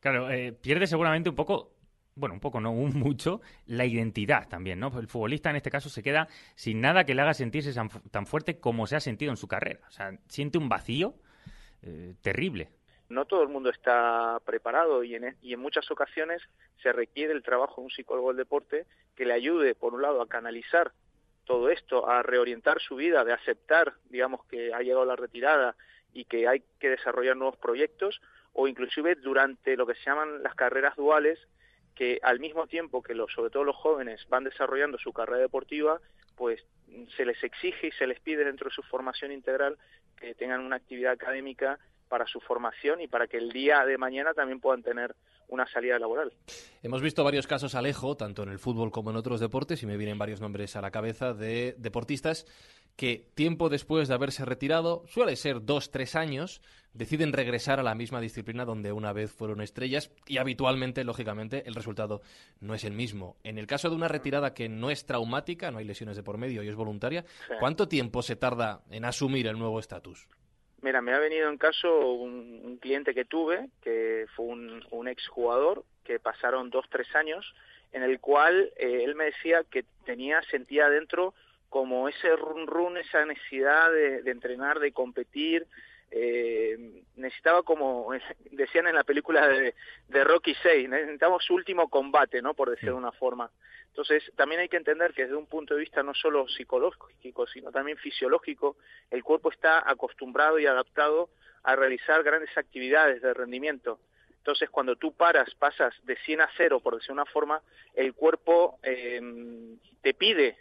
Claro, 0.00 0.30
eh, 0.30 0.52
pierde 0.52 0.86
seguramente 0.86 1.28
un 1.28 1.34
poco, 1.34 1.72
bueno, 2.14 2.34
un 2.34 2.40
poco, 2.40 2.60
no, 2.60 2.70
un 2.70 2.92
mucho, 2.98 3.40
la 3.66 3.84
identidad 3.84 4.48
también, 4.48 4.78
¿no? 4.78 4.96
El 4.98 5.08
futbolista 5.08 5.50
en 5.50 5.56
este 5.56 5.70
caso 5.70 5.88
se 5.88 6.02
queda 6.02 6.28
sin 6.54 6.80
nada 6.80 7.04
que 7.04 7.14
le 7.14 7.22
haga 7.22 7.34
sentirse 7.34 7.72
tan, 7.72 7.88
tan 7.88 8.26
fuerte 8.26 8.60
como 8.60 8.86
se 8.86 8.96
ha 8.96 9.00
sentido 9.00 9.30
en 9.30 9.36
su 9.36 9.48
carrera. 9.48 9.80
O 9.88 9.90
sea, 9.90 10.12
siente 10.28 10.58
un 10.58 10.68
vacío 10.68 11.14
eh, 11.82 12.14
terrible. 12.22 12.70
No 13.08 13.24
todo 13.24 13.42
el 13.42 13.48
mundo 13.48 13.70
está 13.70 14.38
preparado 14.44 15.02
y 15.02 15.14
en, 15.14 15.36
y 15.40 15.54
en 15.54 15.60
muchas 15.60 15.90
ocasiones 15.90 16.42
se 16.82 16.92
requiere 16.92 17.32
el 17.32 17.42
trabajo 17.42 17.80
de 17.80 17.86
un 17.86 17.90
psicólogo 17.90 18.28
del 18.28 18.36
deporte 18.36 18.86
que 19.16 19.24
le 19.24 19.32
ayude, 19.32 19.74
por 19.74 19.94
un 19.94 20.02
lado, 20.02 20.20
a 20.20 20.28
canalizar 20.28 20.92
todo 21.48 21.70
esto, 21.70 22.06
a 22.06 22.22
reorientar 22.22 22.78
su 22.78 22.96
vida, 22.96 23.24
de 23.24 23.32
aceptar, 23.32 23.94
digamos, 24.10 24.44
que 24.44 24.74
ha 24.74 24.80
llegado 24.80 25.06
la 25.06 25.16
retirada 25.16 25.74
y 26.12 26.26
que 26.26 26.46
hay 26.46 26.62
que 26.78 26.90
desarrollar 26.90 27.38
nuevos 27.38 27.56
proyectos, 27.56 28.20
o 28.52 28.68
inclusive 28.68 29.14
durante 29.14 29.74
lo 29.74 29.86
que 29.86 29.94
se 29.94 30.04
llaman 30.04 30.42
las 30.42 30.54
carreras 30.54 30.94
duales, 30.96 31.38
que 31.94 32.20
al 32.22 32.38
mismo 32.38 32.66
tiempo 32.66 33.02
que 33.02 33.14
los, 33.14 33.32
sobre 33.32 33.48
todo 33.48 33.64
los 33.64 33.76
jóvenes 33.76 34.26
van 34.28 34.44
desarrollando 34.44 34.98
su 34.98 35.14
carrera 35.14 35.40
deportiva, 35.40 35.98
pues 36.36 36.62
se 37.16 37.24
les 37.24 37.42
exige 37.42 37.86
y 37.86 37.92
se 37.92 38.06
les 38.06 38.20
pide 38.20 38.44
dentro 38.44 38.68
de 38.68 38.74
su 38.74 38.82
formación 38.82 39.32
integral 39.32 39.78
que 40.18 40.34
tengan 40.34 40.60
una 40.60 40.76
actividad 40.76 41.12
académica 41.12 41.78
para 42.10 42.26
su 42.26 42.40
formación 42.40 43.00
y 43.00 43.08
para 43.08 43.26
que 43.26 43.38
el 43.38 43.52
día 43.52 43.86
de 43.86 43.96
mañana 43.96 44.34
también 44.34 44.60
puedan 44.60 44.82
tener 44.82 45.14
una 45.48 45.66
salida 45.66 45.98
laboral. 45.98 46.32
Hemos 46.82 47.02
visto 47.02 47.24
varios 47.24 47.46
casos, 47.46 47.74
Alejo, 47.74 48.16
tanto 48.16 48.42
en 48.42 48.50
el 48.50 48.58
fútbol 48.58 48.90
como 48.90 49.10
en 49.10 49.16
otros 49.16 49.40
deportes, 49.40 49.82
y 49.82 49.86
me 49.86 49.96
vienen 49.96 50.18
varios 50.18 50.40
nombres 50.40 50.76
a 50.76 50.80
la 50.80 50.90
cabeza 50.90 51.32
de 51.34 51.74
deportistas 51.78 52.46
que 52.98 53.30
tiempo 53.34 53.68
después 53.68 54.08
de 54.08 54.14
haberse 54.14 54.44
retirado, 54.44 55.04
suele 55.06 55.36
ser 55.36 55.64
dos, 55.64 55.92
tres 55.92 56.16
años, 56.16 56.60
deciden 56.92 57.32
regresar 57.32 57.78
a 57.78 57.84
la 57.84 57.94
misma 57.94 58.20
disciplina 58.20 58.64
donde 58.64 58.90
una 58.90 59.12
vez 59.12 59.32
fueron 59.32 59.60
estrellas 59.60 60.10
y 60.26 60.38
habitualmente, 60.38 61.04
lógicamente, 61.04 61.62
el 61.68 61.76
resultado 61.76 62.22
no 62.58 62.74
es 62.74 62.82
el 62.82 62.92
mismo. 62.92 63.36
En 63.44 63.56
el 63.56 63.68
caso 63.68 63.88
de 63.88 63.94
una 63.94 64.08
retirada 64.08 64.52
que 64.52 64.68
no 64.68 64.90
es 64.90 65.06
traumática, 65.06 65.70
no 65.70 65.78
hay 65.78 65.84
lesiones 65.84 66.16
de 66.16 66.24
por 66.24 66.38
medio 66.38 66.64
y 66.64 66.68
es 66.68 66.74
voluntaria, 66.74 67.24
sí. 67.46 67.54
¿cuánto 67.60 67.86
tiempo 67.86 68.20
se 68.20 68.34
tarda 68.34 68.82
en 68.90 69.04
asumir 69.04 69.46
el 69.46 69.60
nuevo 69.60 69.78
estatus? 69.78 70.26
Mira, 70.80 71.00
me 71.00 71.12
ha 71.12 71.18
venido 71.18 71.48
en 71.48 71.58
caso 71.58 72.12
un, 72.12 72.78
cliente 72.80 73.14
que 73.14 73.24
tuve, 73.24 73.68
que 73.82 74.26
fue 74.36 74.46
un, 74.46 74.84
un 74.90 75.08
exjugador, 75.08 75.84
que 76.04 76.20
pasaron 76.20 76.70
dos, 76.70 76.86
tres 76.88 77.12
años, 77.16 77.54
en 77.92 78.02
el 78.02 78.20
cual 78.20 78.72
eh, 78.76 79.02
él 79.04 79.14
me 79.14 79.24
decía 79.24 79.64
que 79.64 79.84
tenía, 80.04 80.40
sentía 80.42 80.88
dentro 80.88 81.34
como 81.68 82.08
ese 82.08 82.34
run 82.36 82.66
run, 82.66 82.96
esa 82.96 83.26
necesidad 83.26 83.90
de, 83.92 84.22
de 84.22 84.30
entrenar, 84.30 84.78
de 84.78 84.92
competir, 84.92 85.66
eh, 86.10 87.02
necesitaba 87.16 87.62
como 87.62 88.10
decían 88.50 88.86
en 88.86 88.94
la 88.94 89.04
película 89.04 89.46
de, 89.48 89.74
de 90.08 90.24
Rocky 90.24 90.54
6, 90.62 90.88
necesitamos 90.88 91.44
su 91.44 91.54
último 91.54 91.88
combate, 91.88 92.40
¿no? 92.40 92.54
Por 92.54 92.70
decir 92.70 92.90
de 92.90 92.94
una 92.94 93.12
forma. 93.12 93.50
Entonces, 93.88 94.22
también 94.36 94.60
hay 94.60 94.68
que 94.68 94.76
entender 94.76 95.12
que 95.12 95.22
desde 95.22 95.36
un 95.36 95.46
punto 95.46 95.74
de 95.74 95.80
vista 95.80 96.02
no 96.02 96.14
solo 96.14 96.48
psicológico, 96.48 97.46
sino 97.48 97.72
también 97.72 97.98
fisiológico, 97.98 98.76
el 99.10 99.24
cuerpo 99.24 99.50
está 99.50 99.82
acostumbrado 99.90 100.58
y 100.58 100.66
adaptado 100.66 101.30
a 101.64 101.74
realizar 101.74 102.22
grandes 102.22 102.56
actividades 102.56 103.20
de 103.22 103.34
rendimiento. 103.34 103.98
Entonces, 104.36 104.70
cuando 104.70 104.96
tú 104.96 105.12
paras, 105.14 105.52
pasas 105.56 105.94
de 106.04 106.16
100 106.16 106.42
a 106.42 106.50
0, 106.56 106.80
por 106.80 106.94
decir 106.94 107.10
una 107.10 107.26
forma, 107.26 107.60
el 107.94 108.14
cuerpo 108.14 108.78
eh, 108.82 109.20
te 110.00 110.14
pide 110.14 110.56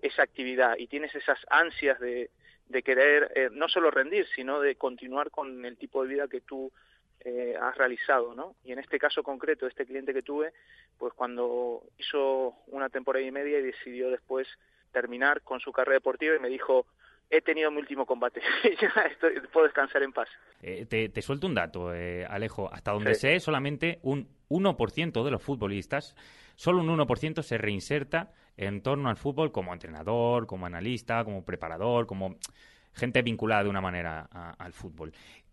esa 0.00 0.22
actividad 0.22 0.76
y 0.78 0.86
tienes 0.86 1.14
esas 1.14 1.38
ansias 1.50 1.98
de, 1.98 2.30
de 2.68 2.82
querer 2.82 3.32
eh, 3.34 3.48
no 3.52 3.68
solo 3.68 3.90
rendir, 3.90 4.26
sino 4.34 4.60
de 4.60 4.76
continuar 4.76 5.30
con 5.30 5.64
el 5.64 5.76
tipo 5.76 6.02
de 6.02 6.08
vida 6.08 6.28
que 6.28 6.40
tú 6.40 6.70
eh, 7.20 7.56
has 7.60 7.76
realizado, 7.76 8.34
¿no? 8.34 8.54
Y 8.64 8.72
en 8.72 8.78
este 8.78 8.98
caso 8.98 9.22
concreto, 9.22 9.66
este 9.66 9.86
cliente 9.86 10.14
que 10.14 10.22
tuve, 10.22 10.52
pues 10.98 11.12
cuando 11.14 11.82
hizo 11.98 12.54
una 12.68 12.88
temporada 12.88 13.24
y 13.24 13.32
media 13.32 13.58
y 13.58 13.62
decidió 13.62 14.10
después 14.10 14.46
terminar 14.92 15.42
con 15.42 15.60
su 15.60 15.72
carrera 15.72 15.96
deportiva 15.96 16.36
y 16.36 16.40
me 16.40 16.48
dijo, 16.48 16.86
he 17.30 17.40
tenido 17.40 17.70
mi 17.70 17.78
último 17.78 18.06
combate, 18.06 18.40
ya 18.80 19.02
estoy, 19.02 19.40
puedo 19.52 19.66
descansar 19.66 20.02
en 20.02 20.12
paz. 20.12 20.28
Eh, 20.62 20.86
te, 20.86 21.08
te, 21.08 21.22
suelto 21.22 21.46
un 21.46 21.54
dato, 21.54 21.94
eh, 21.94 22.24
Alejo. 22.24 22.72
Hasta 22.72 22.92
donde 22.92 23.14
sí. 23.14 23.22
sé, 23.22 23.40
solamente 23.40 23.98
un 24.02 24.28
1% 24.48 25.24
de 25.24 25.30
los 25.30 25.42
futbolistas, 25.42 26.14
solo 26.58 26.80
un 26.80 26.88
1% 26.88 27.42
se 27.42 27.56
reinserta 27.56 28.32
en 28.56 28.82
torno 28.82 29.08
al 29.08 29.16
fútbol 29.16 29.52
como 29.52 29.72
entrenador, 29.72 30.48
como 30.48 30.66
analista, 30.66 31.24
como 31.24 31.44
preparador, 31.44 32.06
como 32.06 32.36
gente 32.92 33.22
vinculada 33.22 33.62
de 33.62 33.70
una 33.70 33.80
manera 33.80 34.28
a, 34.32 34.50
al 34.58 34.72
fútbol. 34.72 35.12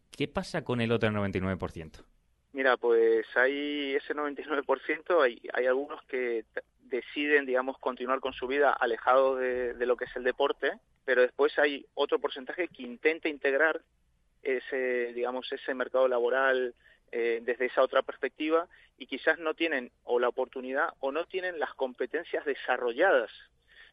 ¿Qué 0.09 0.27
pasa 0.27 0.63
con 0.63 0.81
el 0.81 0.91
otro 0.91 1.09
99%? 1.09 2.03
Mira, 2.53 2.75
pues 2.77 3.27
hay 3.35 3.93
ese 3.93 4.15
99%, 4.15 5.21
hay, 5.21 5.39
hay 5.53 5.67
algunos 5.67 6.01
que 6.05 6.45
deciden, 6.81 7.45
digamos, 7.45 7.77
continuar 7.77 8.19
con 8.19 8.33
su 8.33 8.47
vida 8.47 8.71
alejados 8.71 9.39
de, 9.39 9.75
de, 9.75 9.85
lo 9.85 9.97
que 9.97 10.05
es 10.05 10.15
el 10.15 10.23
deporte, 10.23 10.71
pero 11.03 11.21
después 11.21 11.59
hay 11.59 11.85
otro 11.93 12.17
porcentaje 12.17 12.67
que 12.67 12.81
intenta 12.81 13.29
integrar 13.29 13.79
ese, 14.41 15.13
digamos, 15.13 15.51
ese 15.51 15.75
mercado 15.75 16.07
laboral 16.07 16.73
eh, 17.17 17.39
desde 17.41 17.67
esa 17.67 17.81
otra 17.81 18.01
perspectiva 18.01 18.67
y 18.97 19.07
quizás 19.07 19.39
no 19.39 19.53
tienen 19.53 19.89
o 20.03 20.19
la 20.19 20.27
oportunidad 20.27 20.89
o 20.99 21.13
no 21.13 21.23
tienen 21.23 21.59
las 21.59 21.73
competencias 21.73 22.43
desarrolladas. 22.43 23.31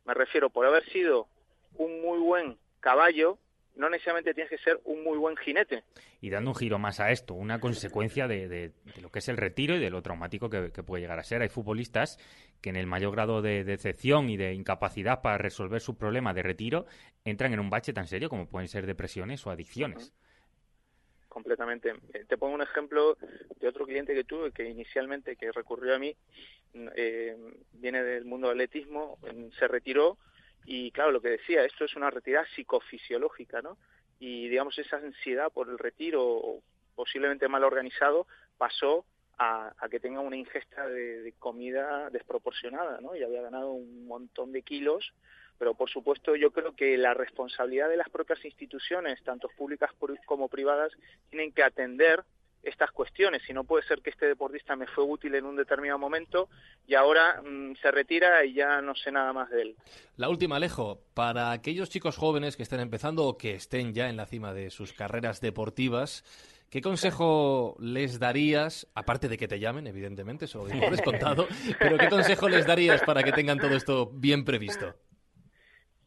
Me 0.05 0.13
refiero, 0.13 0.51
por 0.51 0.67
haber 0.67 0.85
sido 0.87 1.29
un 1.77 2.03
muy 2.03 2.19
buen 2.19 2.59
caballo, 2.81 3.39
no 3.77 3.89
necesariamente 3.89 4.35
tienes 4.35 4.51
que 4.51 4.59
ser 4.59 4.81
un 4.83 5.05
muy 5.05 5.17
buen 5.19 5.37
jinete. 5.37 5.85
Y 6.21 6.31
dando 6.31 6.51
un 6.51 6.57
giro 6.57 6.81
más 6.81 6.99
a 6.99 7.13
esto, 7.13 7.35
una 7.35 7.61
consecuencia 7.61 8.27
de, 8.27 8.49
de, 8.49 8.73
lo 9.01 9.13
que 9.13 9.21
es 9.21 9.29
el 9.29 9.37
retiro 9.37 9.77
y 9.77 9.79
de 9.79 9.91
lo 9.91 10.03
traumático 10.03 10.51
que, 10.51 10.73
que, 10.73 10.83
puede 10.83 11.03
llegar 11.03 11.21
a 11.21 11.23
ser. 11.23 11.43
Hay 11.43 11.49
futbolistas 11.49 12.19
que 12.61 12.71
en 12.71 12.77
el 12.77 12.89
mayor 12.89 13.13
grado 13.13 13.41
de 13.41 13.63
decepción 13.63 14.31
y 14.31 14.37
de 14.37 14.53
incapacidad 14.53 15.23
para 15.23 15.39
resolver 15.39 15.81
su 15.81 15.97
problema 15.97 16.35
de 16.35 16.43
retiro 16.43 16.87
entran 17.25 17.53
en 17.53 17.61
un 17.61 17.71
bache 17.71 17.93
tan 17.93 18.09
serio 18.09 18.29
como 18.29 18.49
pueden 18.49 18.67
ser 18.67 18.85
depresiones 18.85 19.47
o 19.47 19.53
adicciones. 19.53 20.13
Completamente. 21.33 21.95
Eh, 22.13 22.27
te 22.29 22.37
pongo 22.37 22.55
un 22.55 22.61
ejemplo 22.61 23.17
de 23.59 23.67
otro 23.67 23.87
cliente 23.87 24.13
que 24.13 24.23
tuve 24.23 24.53
que 24.53 24.69
inicialmente 24.69 25.35
que 25.35 25.51
recurrió 25.51 25.95
a 25.95 25.99
mí, 25.99 26.15
eh, 26.95 27.35
viene 27.73 28.03
del 28.03 28.27
mundo 28.27 28.49
del 28.51 28.59
atletismo, 28.59 29.19
se 29.59 29.67
retiró 29.67 30.19
y 30.67 30.91
claro, 30.91 31.11
lo 31.11 31.23
que 31.23 31.31
decía, 31.31 31.65
esto 31.65 31.87
es 31.87 31.97
una 31.97 32.11
retirada 32.11 32.47
psicofisiológica, 32.55 33.63
¿no? 33.63 33.79
Y 34.19 34.47
digamos, 34.49 34.79
esa 34.79 34.99
ansiedad 34.99 35.51
por 35.51 35.71
el 35.71 35.79
retiro, 35.79 36.61
posiblemente 36.95 37.49
mal 37.49 37.65
organizado, 37.65 38.27
pasó 38.59 39.07
a, 39.39 39.73
que 39.91 40.01
tenga 40.01 40.21
una 40.21 40.37
ingesta 40.37 40.87
de, 40.87 41.33
comida 41.39 42.11
desproporcionada, 42.11 43.01
¿no? 43.01 43.17
Y 43.17 43.23
había 43.23 43.41
ganado 43.41 43.73
un 43.73 44.07
montón 44.07 44.53
de 44.53 44.61
kilos, 44.61 45.15
pero 45.59 45.75
por 45.75 45.91
supuesto 45.91 46.37
yo 46.37 46.51
creo 46.51 46.75
que 46.75 46.97
la 46.97 47.15
responsabilidad 47.15 47.89
de 47.89 47.97
las 47.97 48.11
propias 48.11 48.45
instituciones, 48.45 49.23
tanto 49.23 49.49
públicas 49.57 49.91
como 50.27 50.49
privadas, 50.49 50.93
tienen 51.31 51.53
que 51.53 51.63
atender 51.63 52.25
estas 52.63 52.91
cuestiones. 52.93 53.43
Si 53.47 53.53
no 53.53 53.65
puede 53.65 53.85
ser 53.87 54.03
que 54.03 54.11
este 54.11 54.27
deportista 54.27 54.77
me 54.77 54.87
fue 54.87 55.05
útil 55.05 55.35
en 55.35 55.45
un 55.45 55.57
determinado 55.57 55.99
momento 55.99 56.49
y 56.87 56.95
ahora 56.95 57.43
mmm, 57.43 57.75
se 57.81 57.91
retira 57.91 58.45
y 58.45 58.55
ya 58.55 58.81
no 58.81 58.95
sé 58.95 59.11
nada 59.11 59.33
más 59.33 59.51
de 59.51 59.63
él. 59.63 59.77
La 60.17 60.29
última, 60.29 60.57
Alejo, 60.57 61.01
para 61.15 61.51
aquellos 61.51 61.91
chicos 61.91 62.17
jóvenes 62.17 62.57
que 62.57 62.63
estén 62.63 62.81
empezando 62.81 63.25
o 63.25 63.37
que 63.37 63.55
estén 63.55 63.95
ya 63.95 64.09
en 64.09 64.17
la 64.17 64.27
cima 64.27 64.55
de 64.55 64.71
sus 64.71 64.93
carreras 64.93 65.41
deportivas, 65.41 66.25
¿Qué 66.73 66.81
consejo 66.81 67.77
les 67.81 68.19
darías, 68.19 68.89
aparte 68.95 69.29
de 69.29 69.37
que 69.37 69.47
te 69.47 69.61
llamen, 69.61 69.87
evidentemente, 69.87 70.47
eso 70.47 70.67
lo 70.67 70.81
por 70.81 70.91
descontado, 70.91 71.47
pero 71.79 71.99
qué 71.99 72.09
consejo 72.09 72.49
les 72.49 72.67
darías 72.67 73.03
para 73.03 73.23
que 73.23 73.31
tengan 73.31 73.59
todo 73.59 73.77
esto 73.77 74.11
bien 74.11 74.43
previsto? 74.47 74.95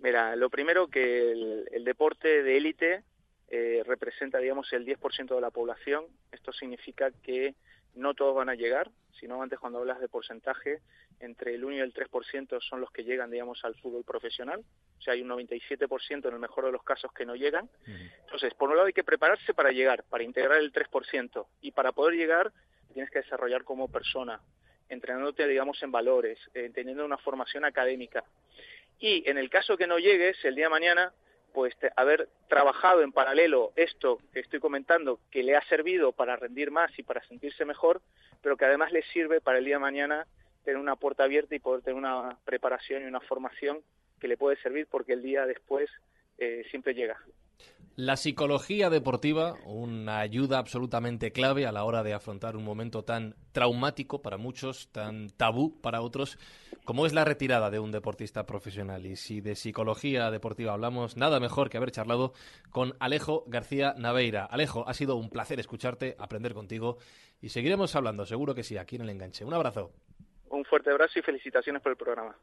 Mira, 0.05 0.35
lo 0.35 0.51
primero 0.51 0.87
que 0.87 1.31
el, 1.31 1.67
el 1.71 1.83
deporte 1.83 2.43
de 2.43 2.57
élite 2.57 3.03
eh, 3.47 3.81
representa, 3.87 4.37
digamos, 4.37 4.71
el 4.71 4.85
10% 4.85 5.33
de 5.33 5.41
la 5.41 5.49
población. 5.49 6.05
Esto 6.31 6.53
significa 6.53 7.09
que 7.23 7.55
no 7.95 8.13
todos 8.13 8.35
van 8.35 8.49
a 8.49 8.53
llegar, 8.53 8.91
sino 9.19 9.41
antes 9.41 9.57
cuando 9.57 9.79
hablas 9.79 9.99
de 9.99 10.07
porcentaje, 10.07 10.81
entre 11.19 11.55
el 11.55 11.65
1 11.65 11.77
y 11.77 11.79
el 11.79 11.91
3% 11.91 12.61
son 12.61 12.81
los 12.81 12.91
que 12.91 13.03
llegan, 13.03 13.31
digamos, 13.31 13.65
al 13.65 13.73
fútbol 13.77 14.03
profesional. 14.03 14.63
O 14.99 15.01
sea, 15.01 15.13
hay 15.13 15.23
un 15.23 15.29
97% 15.29 16.27
en 16.27 16.33
el 16.35 16.39
mejor 16.39 16.65
de 16.65 16.71
los 16.71 16.83
casos 16.83 17.11
que 17.11 17.25
no 17.25 17.35
llegan. 17.35 17.67
Entonces, 18.25 18.53
por 18.53 18.69
un 18.69 18.75
lado 18.75 18.85
hay 18.85 18.93
que 18.93 19.03
prepararse 19.03 19.55
para 19.55 19.71
llegar, 19.71 20.03
para 20.03 20.23
integrar 20.23 20.59
el 20.59 20.71
3%. 20.71 21.47
Y 21.61 21.71
para 21.71 21.93
poder 21.93 22.13
llegar, 22.13 22.53
tienes 22.93 23.09
que 23.09 23.23
desarrollar 23.23 23.63
como 23.63 23.91
persona, 23.91 24.39
entrenándote, 24.87 25.47
digamos, 25.47 25.81
en 25.81 25.91
valores, 25.91 26.37
eh, 26.53 26.69
teniendo 26.71 27.03
una 27.03 27.17
formación 27.17 27.65
académica. 27.65 28.23
Y 28.99 29.29
en 29.29 29.37
el 29.37 29.49
caso 29.49 29.77
que 29.77 29.87
no 29.87 29.99
llegues, 29.99 30.43
el 30.45 30.55
día 30.55 30.65
de 30.65 30.69
mañana, 30.69 31.13
pues 31.53 31.75
haber 31.95 32.29
trabajado 32.49 33.01
en 33.01 33.11
paralelo 33.11 33.71
esto 33.75 34.19
que 34.33 34.41
estoy 34.41 34.59
comentando, 34.59 35.19
que 35.31 35.43
le 35.43 35.55
ha 35.55 35.63
servido 35.67 36.11
para 36.11 36.35
rendir 36.35 36.71
más 36.71 36.91
y 36.99 37.03
para 37.03 37.25
sentirse 37.27 37.65
mejor, 37.65 38.01
pero 38.41 38.57
que 38.57 38.65
además 38.65 38.91
le 38.91 39.03
sirve 39.03 39.41
para 39.41 39.57
el 39.57 39.65
día 39.65 39.75
de 39.75 39.79
mañana 39.79 40.27
tener 40.63 40.79
una 40.79 40.95
puerta 40.95 41.23
abierta 41.23 41.55
y 41.55 41.59
poder 41.59 41.81
tener 41.81 41.97
una 41.97 42.37
preparación 42.43 43.03
y 43.03 43.05
una 43.05 43.21
formación 43.21 43.81
que 44.19 44.27
le 44.27 44.37
puede 44.37 44.57
servir 44.57 44.87
porque 44.87 45.13
el 45.13 45.21
día 45.21 45.45
después 45.45 45.89
eh, 46.37 46.65
siempre 46.69 46.93
llega. 46.93 47.17
La 47.97 48.17
psicología 48.17 48.89
deportiva, 48.89 49.55
una 49.65 50.19
ayuda 50.19 50.57
absolutamente 50.57 51.31
clave 51.31 51.65
a 51.65 51.71
la 51.71 51.85
hora 51.85 52.03
de 52.03 52.13
afrontar 52.13 52.57
un 52.57 52.65
momento 52.65 53.05
tan 53.05 53.35
traumático 53.53 54.21
para 54.21 54.35
muchos, 54.35 54.91
tan 54.91 55.29
tabú 55.29 55.79
para 55.79 56.01
otros, 56.01 56.37
como 56.83 57.05
es 57.05 57.13
la 57.13 57.23
retirada 57.23 57.69
de 57.69 57.79
un 57.79 57.93
deportista 57.93 58.45
profesional. 58.45 59.05
Y 59.05 59.15
si 59.15 59.39
de 59.39 59.55
psicología 59.55 60.29
deportiva 60.29 60.73
hablamos, 60.73 61.15
nada 61.15 61.39
mejor 61.39 61.69
que 61.69 61.77
haber 61.77 61.91
charlado 61.91 62.33
con 62.69 62.95
Alejo 62.99 63.45
García 63.47 63.93
Naveira. 63.97 64.43
Alejo, 64.43 64.85
ha 64.89 64.93
sido 64.93 65.15
un 65.15 65.29
placer 65.29 65.61
escucharte, 65.61 66.17
aprender 66.19 66.53
contigo 66.53 66.97
y 67.41 67.47
seguiremos 67.47 67.95
hablando, 67.95 68.25
seguro 68.25 68.53
que 68.53 68.63
sí, 68.63 68.77
aquí 68.77 68.97
en 68.97 69.03
el 69.03 69.09
enganche. 69.09 69.45
Un 69.45 69.53
abrazo. 69.53 69.93
Un 70.49 70.65
fuerte 70.65 70.91
abrazo 70.91 71.19
y 71.19 71.21
felicitaciones 71.21 71.81
por 71.81 71.93
el 71.93 71.97
programa. 71.97 72.35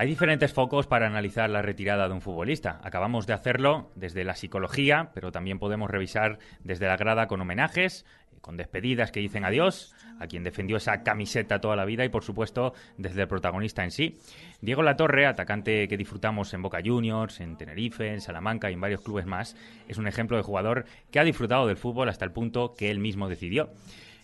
Hay 0.00 0.06
diferentes 0.06 0.52
focos 0.52 0.86
para 0.86 1.08
analizar 1.08 1.50
la 1.50 1.60
retirada 1.60 2.06
de 2.06 2.14
un 2.14 2.20
futbolista. 2.20 2.80
Acabamos 2.84 3.26
de 3.26 3.32
hacerlo 3.32 3.90
desde 3.96 4.22
la 4.22 4.36
psicología, 4.36 5.10
pero 5.12 5.32
también 5.32 5.58
podemos 5.58 5.90
revisar 5.90 6.38
desde 6.62 6.86
la 6.86 6.96
grada 6.96 7.26
con 7.26 7.40
homenajes, 7.40 8.06
con 8.40 8.56
despedidas 8.56 9.10
que 9.10 9.18
dicen 9.18 9.44
adiós 9.44 9.96
a 10.20 10.28
quien 10.28 10.44
defendió 10.44 10.76
esa 10.76 11.02
camiseta 11.02 11.60
toda 11.60 11.74
la 11.74 11.84
vida 11.84 12.04
y, 12.04 12.10
por 12.10 12.22
supuesto, 12.22 12.74
desde 12.96 13.22
el 13.22 13.26
protagonista 13.28 13.82
en 13.82 13.90
sí. 13.90 14.20
Diego 14.60 14.84
Latorre, 14.84 15.26
atacante 15.26 15.88
que 15.88 15.96
disfrutamos 15.96 16.54
en 16.54 16.62
Boca 16.62 16.78
Juniors, 16.84 17.40
en 17.40 17.56
Tenerife, 17.56 18.12
en 18.12 18.20
Salamanca 18.20 18.70
y 18.70 18.74
en 18.74 18.80
varios 18.80 19.00
clubes 19.00 19.26
más, 19.26 19.56
es 19.88 19.98
un 19.98 20.06
ejemplo 20.06 20.36
de 20.36 20.44
jugador 20.44 20.84
que 21.10 21.18
ha 21.18 21.24
disfrutado 21.24 21.66
del 21.66 21.76
fútbol 21.76 22.08
hasta 22.08 22.24
el 22.24 22.30
punto 22.30 22.76
que 22.78 22.92
él 22.92 23.00
mismo 23.00 23.28
decidió. 23.28 23.70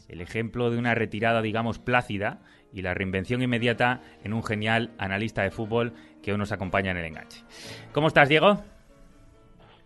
El 0.08 0.20
ejemplo 0.20 0.70
de 0.70 0.78
una 0.78 0.94
retirada, 0.94 1.42
digamos, 1.42 1.78
plácida 1.78 2.40
y 2.72 2.82
la 2.82 2.94
reinvención 2.94 3.42
inmediata 3.42 4.00
en 4.22 4.32
un 4.32 4.42
genial 4.42 4.92
analista 4.98 5.42
de 5.42 5.50
fútbol 5.50 5.94
que 6.22 6.32
hoy 6.32 6.38
nos 6.38 6.52
acompaña 6.52 6.90
en 6.90 6.96
el 6.98 7.04
enganche. 7.06 7.44
¿Cómo 7.92 8.08
estás, 8.08 8.28
Diego? 8.28 8.62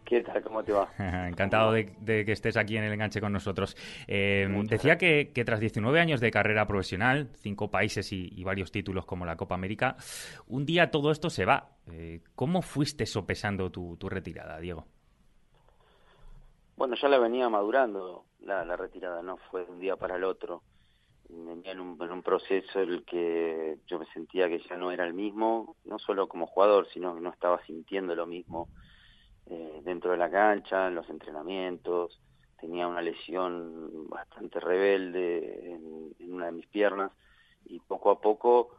¿Qué 0.09 0.23
tal? 0.23 0.43
¿Cómo 0.43 0.65
te 0.65 0.73
va? 0.73 0.89
Encantado 1.29 1.73
de, 1.73 1.93
de, 2.01 2.25
que 2.25 2.33
estés 2.33 2.57
aquí 2.57 2.79
en 2.79 2.85
el 2.85 2.95
enganche 2.95 3.21
con 3.21 3.31
nosotros. 3.31 3.77
Eh, 4.07 4.49
decía 4.65 4.97
que, 4.97 5.33
que, 5.35 5.45
tras 5.45 5.61
19 5.61 6.01
años 6.01 6.23
de 6.23 6.31
carrera 6.31 6.67
profesional, 6.67 7.29
cinco 7.35 7.71
países 7.71 8.11
y, 8.15 8.31
y, 8.35 8.43
varios 8.43 8.73
títulos 8.73 9.05
como 9.05 9.27
la 9.27 9.37
Copa 9.37 9.55
América, 9.55 9.97
un 10.47 10.65
día 10.65 10.91
todo 10.91 11.11
esto 11.11 11.29
se 11.29 11.45
va. 11.45 11.73
Eh, 11.93 12.23
¿Cómo 12.35 12.63
fuiste 12.63 13.05
sopesando 13.05 13.71
tu, 13.71 13.99
tu, 13.99 14.09
retirada, 14.09 14.59
Diego? 14.59 14.87
Bueno, 16.79 16.97
ya 16.97 17.09
la 17.09 17.19
venía 17.19 17.51
madurando 17.51 18.25
la, 18.41 18.65
la 18.65 18.77
retirada, 18.77 19.23
no 19.23 19.37
fue 19.51 19.65
de 19.65 19.73
un 19.73 19.81
día 19.81 19.97
para 19.97 20.17
el 20.17 20.25
otro. 20.25 20.63
Venía 21.29 21.73
en 21.73 21.81
un, 21.81 22.03
en 22.03 22.11
un 22.11 22.23
proceso 22.23 22.81
en 22.81 22.89
el 22.91 23.05
que 23.05 23.79
yo 23.87 23.99
me 23.99 24.07
sentía 24.07 24.49
que 24.49 24.61
ya 24.61 24.77
no 24.77 24.91
era 24.91 25.05
el 25.05 25.13
mismo, 25.13 25.77
no 25.85 25.99
solo 25.99 26.27
como 26.27 26.47
jugador, 26.47 26.89
sino 26.89 27.15
que 27.15 27.21
no 27.21 27.31
estaba 27.31 27.63
sintiendo 27.67 28.15
lo 28.15 28.27
mismo 28.27 28.69
eh, 29.47 29.81
dentro 29.83 30.11
de 30.11 30.17
la 30.17 30.31
cancha, 30.31 30.89
en 30.89 30.95
los 30.95 31.09
entrenamientos, 31.09 32.21
tenía 32.61 32.87
una 32.87 33.03
lesión 33.03 34.09
bastante 34.09 34.61
rebelde 34.61 35.73
en, 35.73 36.33
una 36.33 36.47
de 36.47 36.53
mis 36.53 36.67
piernas 36.67 37.13
y 37.65 37.81
poco 37.81 38.11
a 38.11 38.21
poco 38.21 38.71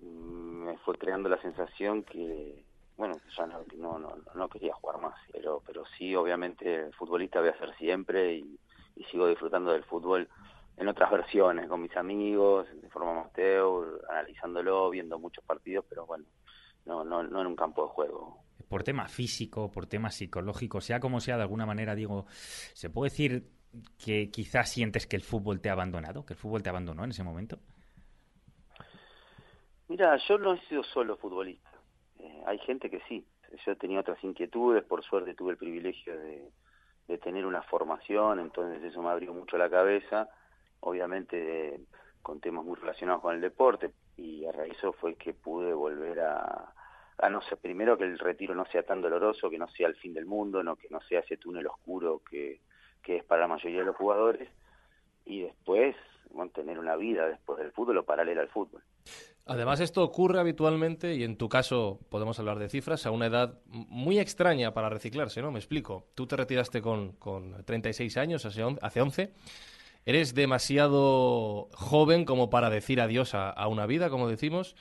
mmm, 0.00 0.64
me 0.64 0.78
fue 0.78 0.96
creando 0.96 1.28
la 1.28 1.40
sensación 1.42 2.02
que 2.02 2.64
bueno 2.96 3.16
ya 3.36 3.46
no, 3.46 3.64
no, 3.76 3.98
no, 3.98 4.16
no 4.34 4.48
quería 4.48 4.74
jugar 4.74 5.00
más. 5.00 5.14
Pero 5.32 5.62
pero 5.66 5.84
sí 5.98 6.14
obviamente 6.14 6.90
futbolista 6.92 7.40
voy 7.40 7.50
a 7.50 7.58
ser 7.58 7.74
siempre 7.76 8.36
y, 8.36 8.58
y 8.98 9.04
sigo 9.04 9.28
disfrutando 9.28 9.72
del 9.72 9.84
fútbol 9.84 10.28
en 10.76 10.88
otras 10.88 11.10
versiones, 11.10 11.68
con 11.68 11.82
mis 11.82 11.96
amigos, 11.96 12.66
de 12.80 12.88
forma 12.90 13.12
amateur, 13.12 14.00
analizándolo, 14.10 14.90
viendo 14.90 15.18
muchos 15.18 15.44
partidos, 15.44 15.84
pero 15.88 16.06
bueno, 16.06 16.24
no, 16.84 17.04
no, 17.04 17.22
no 17.22 17.40
en 17.40 17.46
un 17.46 17.56
campo 17.56 17.82
de 17.82 17.88
juego. 17.88 18.38
Por 18.68 18.82
tema 18.82 19.08
físico, 19.08 19.70
por 19.70 19.86
tema 19.86 20.10
psicológico, 20.10 20.80
sea 20.80 21.00
como 21.00 21.20
sea, 21.20 21.36
de 21.36 21.42
alguna 21.42 21.66
manera, 21.66 21.94
digo, 21.94 22.26
¿se 22.28 22.90
puede 22.90 23.10
decir 23.10 23.48
que 24.04 24.30
quizás 24.30 24.70
sientes 24.70 25.06
que 25.06 25.16
el 25.16 25.22
fútbol 25.22 25.60
te 25.60 25.68
ha 25.68 25.72
abandonado, 25.72 26.24
que 26.24 26.34
el 26.34 26.38
fútbol 26.38 26.62
te 26.62 26.70
abandonó 26.70 27.04
en 27.04 27.10
ese 27.10 27.24
momento? 27.24 27.58
Mira, 29.88 30.16
yo 30.28 30.38
no 30.38 30.54
he 30.54 30.60
sido 30.66 30.84
solo 30.84 31.16
futbolista. 31.16 31.70
Eh, 32.18 32.42
hay 32.46 32.58
gente 32.58 32.90
que 32.90 33.00
sí. 33.08 33.26
Yo 33.64 33.76
tenía 33.76 34.00
otras 34.00 34.22
inquietudes, 34.22 34.84
por 34.84 35.02
suerte 35.02 35.34
tuve 35.34 35.52
el 35.52 35.56
privilegio 35.56 36.18
de, 36.18 36.50
de 37.08 37.18
tener 37.18 37.46
una 37.46 37.62
formación, 37.62 38.38
entonces 38.38 38.82
eso 38.84 39.02
me 39.02 39.08
abrió 39.08 39.32
mucho 39.32 39.58
la 39.58 39.68
cabeza 39.68 40.28
obviamente 40.80 41.80
con 42.22 42.40
temas 42.40 42.64
muy 42.64 42.76
relacionados 42.76 43.22
con 43.22 43.34
el 43.34 43.40
deporte 43.40 43.90
y 44.16 44.44
a 44.44 44.52
raíz 44.52 44.72
de 44.72 44.78
eso 44.78 44.92
fue 44.92 45.14
que 45.14 45.32
pude 45.32 45.72
volver 45.72 46.20
a, 46.20 46.72
a 47.18 47.30
no 47.30 47.40
sé, 47.42 47.56
primero 47.56 47.96
que 47.96 48.04
el 48.04 48.18
retiro 48.18 48.54
no 48.54 48.66
sea 48.66 48.82
tan 48.82 49.00
doloroso, 49.00 49.48
que 49.48 49.58
no 49.58 49.68
sea 49.68 49.88
el 49.88 49.96
fin 49.96 50.12
del 50.12 50.26
mundo, 50.26 50.62
no 50.62 50.76
que 50.76 50.88
no 50.90 51.00
sea 51.02 51.20
ese 51.20 51.36
túnel 51.36 51.66
oscuro 51.66 52.22
que, 52.28 52.60
que 53.02 53.16
es 53.16 53.24
para 53.24 53.42
la 53.42 53.48
mayoría 53.48 53.80
de 53.80 53.86
los 53.86 53.96
jugadores 53.96 54.48
y 55.24 55.42
después 55.42 55.96
mantener 56.34 56.78
una 56.78 56.96
vida 56.96 57.28
después 57.28 57.58
del 57.58 57.72
fútbol 57.72 57.98
o 57.98 58.04
paralela 58.04 58.42
al 58.42 58.48
fútbol. 58.48 58.82
Además, 59.50 59.80
esto 59.80 60.04
ocurre 60.04 60.38
habitualmente, 60.38 61.14
y 61.14 61.24
en 61.24 61.38
tu 61.38 61.48
caso 61.48 62.00
podemos 62.10 62.38
hablar 62.38 62.58
de 62.58 62.68
cifras, 62.68 63.06
a 63.06 63.10
una 63.10 63.26
edad 63.26 63.58
muy 63.66 64.18
extraña 64.18 64.74
para 64.74 64.90
reciclarse, 64.90 65.40
¿no? 65.40 65.50
Me 65.50 65.58
explico. 65.58 66.06
Tú 66.14 66.26
te 66.26 66.36
retiraste 66.36 66.82
con, 66.82 67.12
con 67.12 67.64
36 67.64 68.18
años, 68.18 68.44
hace 68.44 69.00
11. 69.00 69.32
Eres 70.04 70.34
demasiado 70.34 71.70
joven 71.72 72.26
como 72.26 72.50
para 72.50 72.68
decir 72.68 73.00
adiós 73.00 73.34
a, 73.34 73.66
una 73.68 73.86
vida, 73.86 74.10
como 74.10 74.28
decimos. 74.28 74.76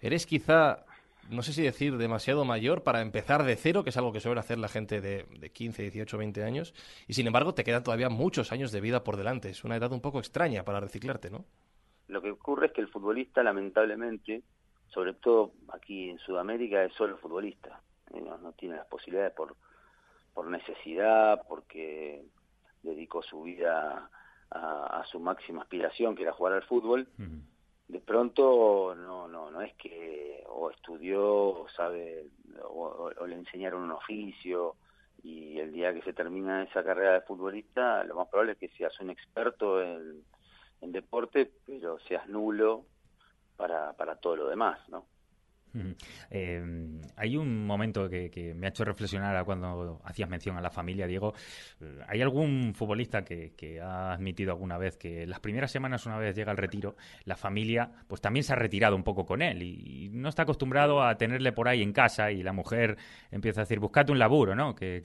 Eres 0.00 0.24
quizá 0.24 0.86
no 1.28 1.42
sé 1.42 1.52
si 1.52 1.60
decir 1.60 1.98
demasiado 1.98 2.46
mayor 2.46 2.84
para 2.84 3.02
empezar 3.02 3.44
de 3.44 3.56
cero, 3.56 3.84
que 3.84 3.90
es 3.90 3.96
algo 3.98 4.12
que 4.12 4.20
suele 4.20 4.40
hacer 4.40 4.56
la 4.56 4.68
gente 4.68 5.02
de, 5.02 5.26
de 5.38 5.50
15, 5.50 5.82
18, 5.90 6.16
20 6.16 6.42
años, 6.42 6.72
y 7.06 7.14
sin 7.14 7.26
embargo 7.26 7.52
te 7.52 7.64
quedan 7.64 7.82
todavía 7.82 8.08
muchos 8.08 8.50
años 8.50 8.72
de 8.72 8.80
vida 8.80 9.04
por 9.04 9.18
delante. 9.18 9.50
Es 9.50 9.62
una 9.62 9.76
edad 9.76 9.92
un 9.92 10.00
poco 10.00 10.20
extraña 10.20 10.64
para 10.64 10.80
reciclarte, 10.80 11.28
¿no? 11.28 11.44
Lo 12.08 12.22
que 12.22 12.30
ocurre 12.30 12.66
es 12.66 12.72
que 12.72 12.80
el 12.80 12.88
futbolista, 12.88 13.42
lamentablemente, 13.42 14.42
sobre 14.88 15.14
todo 15.14 15.52
aquí 15.72 16.10
en 16.10 16.18
Sudamérica, 16.18 16.84
es 16.84 16.92
solo 16.94 17.18
futbolista. 17.18 17.80
No, 18.12 18.38
no 18.38 18.52
tiene 18.52 18.76
las 18.76 18.86
posibilidades 18.86 19.32
por, 19.32 19.56
por 20.32 20.46
necesidad, 20.46 21.42
porque 21.48 22.24
dedicó 22.82 23.22
su 23.22 23.42
vida 23.42 24.08
a, 24.50 25.00
a 25.00 25.04
su 25.06 25.18
máxima 25.18 25.62
aspiración, 25.62 26.14
que 26.14 26.22
era 26.22 26.32
jugar 26.32 26.52
al 26.54 26.62
fútbol. 26.62 27.08
Uh 27.18 27.22
-huh 27.22 27.42
de 27.88 28.00
pronto 28.00 28.94
no 28.96 29.28
no 29.28 29.50
no 29.50 29.60
es 29.60 29.74
que 29.74 30.42
o 30.48 30.70
estudió 30.70 31.24
o 31.24 31.68
sabe 31.68 32.26
o, 32.64 33.12
o, 33.18 33.26
le 33.26 33.36
enseñaron 33.36 33.82
un 33.82 33.92
oficio 33.92 34.76
y 35.22 35.58
el 35.58 35.72
día 35.72 35.94
que 35.94 36.02
se 36.02 36.12
termina 36.12 36.64
esa 36.64 36.82
carrera 36.82 37.14
de 37.14 37.20
futbolista 37.22 38.02
lo 38.04 38.16
más 38.16 38.28
probable 38.28 38.52
es 38.52 38.58
que 38.58 38.68
seas 38.76 38.98
un 39.00 39.10
experto 39.10 39.80
en, 39.82 40.24
deporte 40.92 41.50
pero 41.66 41.98
seas 42.00 42.28
nulo 42.28 42.86
para 43.56 43.92
para 43.94 44.16
todo 44.16 44.36
lo 44.36 44.48
demás 44.48 44.78
no 44.88 45.06
eh, 46.30 46.62
hay 47.16 47.36
un 47.36 47.66
momento 47.66 48.08
que, 48.08 48.54
me 48.56 48.66
ha 48.66 48.70
hecho 48.70 48.84
reflexionar 48.84 49.44
cuando 49.44 50.00
hacías 50.04 50.28
mención 50.28 50.56
a 50.56 50.60
la 50.60 50.70
familia, 50.70 51.06
Diego. 51.06 51.34
¿Hay 52.08 52.22
algún 52.22 52.74
futbolista 52.74 53.24
que, 53.24 53.80
ha 53.80 54.12
admitido 54.12 54.52
alguna 54.52 54.78
vez 54.78 54.96
que 54.96 55.26
las 55.26 55.40
primeras 55.40 55.70
semanas, 55.70 56.06
una 56.06 56.18
vez 56.18 56.34
llega 56.34 56.52
el 56.52 56.58
retiro, 56.58 56.96
la 57.24 57.36
familia 57.36 57.90
pues 58.06 58.20
también 58.20 58.44
se 58.44 58.52
ha 58.52 58.56
retirado 58.56 58.96
un 58.96 59.02
poco 59.02 59.26
con 59.26 59.42
él 59.42 59.62
y, 59.62 60.08
no 60.16 60.28
está 60.28 60.42
acostumbrado 60.42 61.02
a 61.02 61.16
tenerle 61.16 61.52
por 61.52 61.68
ahí 61.68 61.82
en 61.82 61.92
casa 61.92 62.30
y 62.30 62.42
la 62.42 62.52
mujer 62.52 62.96
empieza 63.30 63.60
a 63.60 63.64
decir, 63.64 63.80
buscate 63.80 64.12
un 64.12 64.18
laburo, 64.18 64.54
¿no? 64.54 64.74
Que, 64.74 65.02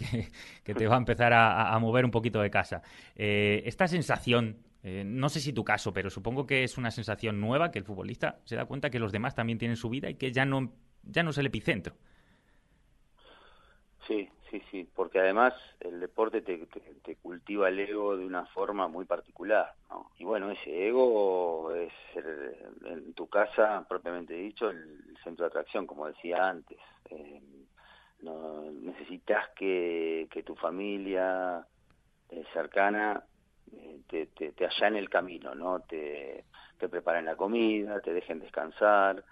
que 0.64 0.74
te 0.74 0.88
va 0.88 0.96
a 0.96 1.00
empezar 1.00 1.34
a, 1.34 1.74
a, 1.74 1.80
mover 1.80 2.06
un 2.06 2.12
poquito 2.12 2.40
de 2.42 2.50
casa. 2.50 2.82
Eh, 3.16 3.64
esta 3.66 3.88
sensación 3.88 4.58
eh, 4.84 5.04
no 5.06 5.30
sé 5.30 5.40
si 5.40 5.54
tu 5.54 5.64
caso, 5.64 5.94
pero 5.94 6.10
supongo 6.10 6.48
que 6.48 6.64
es 6.64 6.78
una 6.78 6.92
sensación 6.92 7.40
nueva 7.40 7.72
que 7.72 7.80
el 7.80 7.86
futbolista 7.86 8.40
se 8.46 8.56
da 8.56 8.66
cuenta 8.66 8.90
que 8.90 9.00
los 9.00 9.12
demás 9.12 9.36
también 9.36 9.60
tienen 9.60 9.78
su 9.78 9.90
vida 9.90 10.10
y 10.10 10.16
que 10.16 10.32
ya 10.32 10.46
no, 10.46 10.72
ya 11.04 11.22
no 11.22 11.30
es 11.30 11.38
el 11.38 11.46
epicentro. 11.46 11.96
Sí, 14.08 14.28
sí, 14.50 14.62
sí, 14.72 14.90
porque 14.96 15.20
además 15.20 15.54
el 15.80 16.00
deporte 16.00 16.42
te, 16.42 16.68
cultiva 17.22 17.70
el 17.70 17.80
ego 17.80 18.18
de 18.18 18.26
una 18.26 18.46
forma 18.48 18.88
muy 18.88 19.06
particular, 19.06 19.74
¿no? 19.90 20.12
Y 20.18 20.24
bueno, 20.24 20.50
ese 20.50 20.88
ego 20.88 21.72
es, 21.76 21.94
el, 22.16 22.88
en 22.88 23.14
tu 23.14 23.28
casa, 23.28 23.86
propiamente 23.88 24.34
dicho, 24.34 24.70
el 24.70 25.16
centro 25.24 25.46
de 25.46 25.50
atracción, 25.50 25.86
como 25.86 26.08
decía 26.08 26.50
antes. 26.50 26.80
Eh, 27.12 27.42
no, 28.22 28.64
necesitas 28.72 29.50
que, 29.56 30.28
que 30.32 30.44
tu 30.44 30.56
familia 30.56 31.66
eh, 32.30 32.44
cercana 32.54 33.24
te, 34.08 34.28
te, 34.28 34.52
te 34.52 34.66
allá 34.66 34.88
en 34.88 34.96
el 34.96 35.10
camino, 35.10 35.56
¿no? 35.56 35.80
Te, 35.82 36.46
preparen 36.78 37.26
la 37.26 37.36
comida, 37.36 38.00
te 38.02 38.14
dejen 38.14 38.40
descansar. 38.40 39.24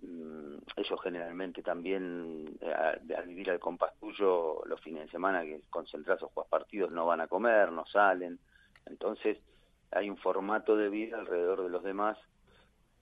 Mm, 0.00 0.56
ellos 0.76 1.00
generalmente 1.02 1.62
también, 1.62 2.56
eh, 2.60 2.72
al 2.72 3.26
vivir 3.26 3.50
al 3.50 3.60
compás 3.60 3.92
tuyo, 4.00 4.64
los 4.64 4.80
fines 4.80 5.04
de 5.04 5.10
semana 5.10 5.42
que 5.42 5.60
concentras 5.70 6.22
o 6.22 6.28
juegas 6.28 6.50
partidos, 6.50 6.90
no 6.90 7.06
van 7.06 7.20
a 7.20 7.28
comer, 7.28 7.70
no 7.70 7.84
salen. 7.86 8.38
Entonces, 8.86 9.38
hay 9.90 10.08
un 10.08 10.16
formato 10.16 10.76
de 10.76 10.88
vida 10.88 11.18
alrededor 11.18 11.62
de 11.62 11.68
los 11.68 11.82
demás 11.82 12.18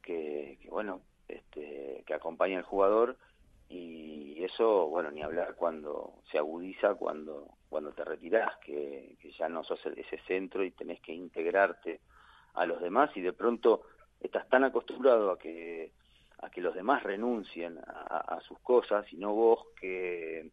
que, 0.03 0.59
que 0.61 0.69
bueno, 0.69 1.01
este, 1.29 2.03
que 2.07 2.15
acompaña 2.15 2.59
al 2.59 2.65
jugador 2.65 3.17
y 3.69 4.43
eso, 4.45 4.87
bueno, 4.89 5.11
ni 5.11 5.23
hablar 5.23 5.55
cuando 5.57 6.15
se 6.31 6.39
agudiza 6.39 6.95
cuando 6.95 7.56
cuando 7.77 7.93
te 7.93 8.07
retirás, 8.07 8.57
que, 8.65 9.19
que 9.21 9.31
ya 9.33 9.51
no 9.51 9.63
sos 9.63 9.85
ese 9.85 10.19
centro 10.27 10.65
y 10.65 10.71
tenés 10.71 10.99
que 11.03 11.13
integrarte 11.13 12.01
a 12.55 12.65
los 12.65 12.81
demás 12.81 13.15
y 13.15 13.21
de 13.21 13.35
pronto 13.35 13.83
estás 14.19 14.49
tan 14.49 14.65
acostumbrado 14.65 15.31
a 15.31 15.39
que 15.39 15.93
a 16.39 16.49
que 16.49 16.63
los 16.63 16.75
demás 16.75 17.03
renuncien 17.03 17.79
a, 17.87 18.37
a 18.37 18.41
sus 18.41 18.59
cosas 18.61 19.05
y 19.13 19.19
no 19.19 19.35
vos 19.35 19.67
que, 19.79 20.53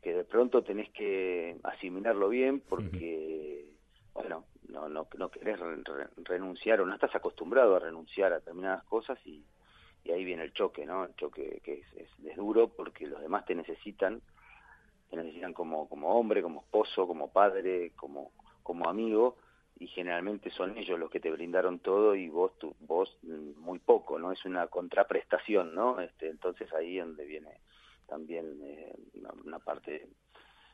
que 0.00 0.14
de 0.14 0.24
pronto 0.24 0.62
tenés 0.62 0.88
que 0.92 1.58
asimilarlo 1.64 2.30
bien 2.30 2.60
porque, 2.60 3.66
bueno, 4.14 4.46
no, 4.70 4.88
no, 4.88 5.06
no 5.18 5.28
querés 5.30 5.60
re, 5.60 5.76
re, 5.84 6.06
renunciar 6.24 6.80
o 6.80 6.86
no 6.86 6.94
estás 6.94 7.14
acostumbrado 7.14 7.76
a 7.76 7.80
renunciar 7.80 8.32
a 8.32 8.36
determinadas 8.36 8.84
cosas 8.84 9.18
y, 9.26 9.44
y 10.02 10.12
ahí 10.12 10.24
viene 10.24 10.44
el 10.44 10.54
choque, 10.54 10.86
¿no? 10.86 11.04
El 11.04 11.14
choque 11.14 11.60
que 11.62 11.74
es, 11.74 11.92
es, 11.94 12.08
es 12.24 12.36
duro 12.38 12.68
porque 12.68 13.06
los 13.06 13.20
demás 13.20 13.44
te 13.44 13.54
necesitan 13.54 14.22
te 15.10 15.16
necesitan 15.16 15.52
como, 15.52 15.88
como 15.88 16.18
hombre, 16.18 16.42
como 16.42 16.60
esposo, 16.60 17.06
como 17.06 17.32
padre, 17.32 17.92
como, 17.96 18.32
como 18.62 18.88
amigo, 18.88 19.36
y 19.78 19.86
generalmente 19.86 20.50
son 20.50 20.76
ellos 20.76 20.98
los 20.98 21.10
que 21.10 21.20
te 21.20 21.30
brindaron 21.30 21.78
todo 21.78 22.14
y 22.14 22.28
vos 22.28 22.58
tu, 22.58 22.74
vos 22.80 23.16
muy 23.22 23.78
poco, 23.78 24.18
¿no? 24.18 24.32
Es 24.32 24.44
una 24.44 24.66
contraprestación, 24.66 25.74
¿no? 25.74 26.00
Este, 26.00 26.28
entonces 26.28 26.72
ahí 26.72 26.98
es 26.98 27.06
donde 27.06 27.24
viene 27.24 27.60
también 28.06 28.58
eh, 28.62 28.92
una, 29.14 29.30
una 29.44 29.58
parte 29.58 30.08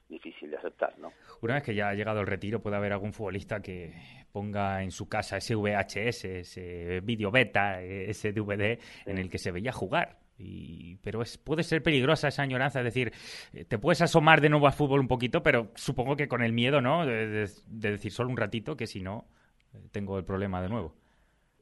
difícil 0.09 0.51
de 0.51 0.57
aceptar, 0.57 0.99
¿no? 0.99 1.13
Una 1.43 1.55
vez 1.55 1.63
que 1.63 1.75
ya 1.75 1.89
ha 1.89 1.95
llegado 1.95 2.21
el 2.21 2.27
retiro, 2.27 2.61
puede 2.61 2.77
haber 2.77 2.93
algún 2.93 3.13
futbolista 3.13 3.61
que 3.61 3.93
ponga 4.33 4.83
en 4.83 4.91
su 4.91 5.09
casa 5.09 5.37
ese 5.37 5.55
VHS, 5.55 6.25
ese 6.25 7.01
vídeo 7.01 7.31
beta, 7.31 7.83
ese 7.83 8.33
DVD 8.33 8.79
sí. 8.79 9.11
en 9.11 9.19
el 9.19 9.31
que 9.31 9.39
se 9.39 9.51
veía 9.51 9.73
jugar. 9.73 10.24
Y, 10.37 10.97
pero 10.97 11.23
es, 11.23 11.39
puede 11.39 11.63
ser 11.63 11.83
peligrosa 11.83 12.29
esa 12.29 12.43
añoranza, 12.43 12.81
es 12.81 12.85
decir, 12.85 13.13
eh, 13.53 13.65
te 13.65 13.79
puedes 13.79 14.03
asomar 14.03 14.41
de 14.41 14.49
nuevo 14.49 14.67
al 14.67 14.73
fútbol 14.73 15.01
un 15.01 15.09
poquito, 15.09 15.43
pero 15.43 15.71
supongo 15.77 16.17
que 16.17 16.27
con 16.27 16.43
el 16.43 16.53
miedo, 16.53 16.81
¿no? 16.81 17.07
De, 17.07 17.29
de, 17.29 17.51
de 17.67 17.91
decir 17.93 18.11
solo 18.11 18.31
un 18.31 18.37
ratito, 18.37 18.77
que 18.77 18.89
si 18.89 19.01
no, 19.01 19.27
eh, 19.75 19.89
tengo 19.91 20.19
el 20.19 20.25
problema 20.25 20.63
de 20.63 20.69
nuevo. 20.69 20.95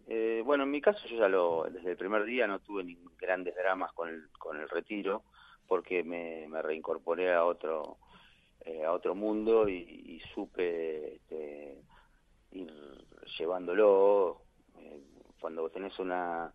Eh, 0.07 0.43
bueno, 0.45 0.65
en 0.65 0.71
mi 0.71 0.81
caso 0.81 1.07
yo 1.09 1.17
ya 1.17 1.29
lo, 1.29 1.65
desde 1.71 1.93
el 1.93 1.97
primer 1.97 2.25
día 2.25 2.47
no 2.47 2.59
tuve 2.59 2.85
ni 2.85 2.99
grandes 3.19 3.55
dramas 3.57 3.93
con 3.93 4.09
el, 4.09 4.29
con 4.39 4.61
el 4.61 4.69
retiro, 4.69 5.23
porque 5.67 6.03
me, 6.03 6.47
reincorporé 6.61 7.33
a 7.33 7.45
otro, 7.45 7.97
eh, 8.65 8.85
a 8.85 8.93
otro 8.93 9.15
mundo 9.15 9.69
y, 9.69 10.21
supe 10.35 11.17
este, 11.17 11.83
ir 12.53 12.71
llevándolo. 13.39 14.43
Cuando 15.41 15.69
tenés 15.71 15.99
una 15.99 16.53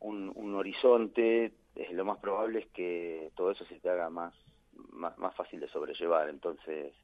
un, 0.00 0.32
un 0.34 0.54
horizonte, 0.54 1.52
es, 1.74 1.92
lo 1.92 2.04
más 2.04 2.18
probable 2.18 2.60
es 2.60 2.66
que 2.68 3.30
todo 3.36 3.50
eso 3.50 3.64
se 3.66 3.78
te 3.80 3.90
haga 3.90 4.10
más, 4.10 4.34
más, 4.90 5.16
más 5.18 5.34
fácil 5.34 5.60
de 5.60 5.68
sobrellevar. 5.68 6.28
Entonces, 6.28 6.94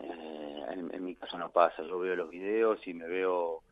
eh, 0.00 0.64
en, 0.70 0.94
en, 0.94 1.04
mi 1.04 1.14
caso 1.14 1.38
no 1.38 1.50
pasa. 1.50 1.82
Yo 1.82 1.98
veo 1.98 2.16
los 2.16 2.30
videos 2.30 2.86
y 2.86 2.94
me 2.94 3.06
veo 3.06 3.62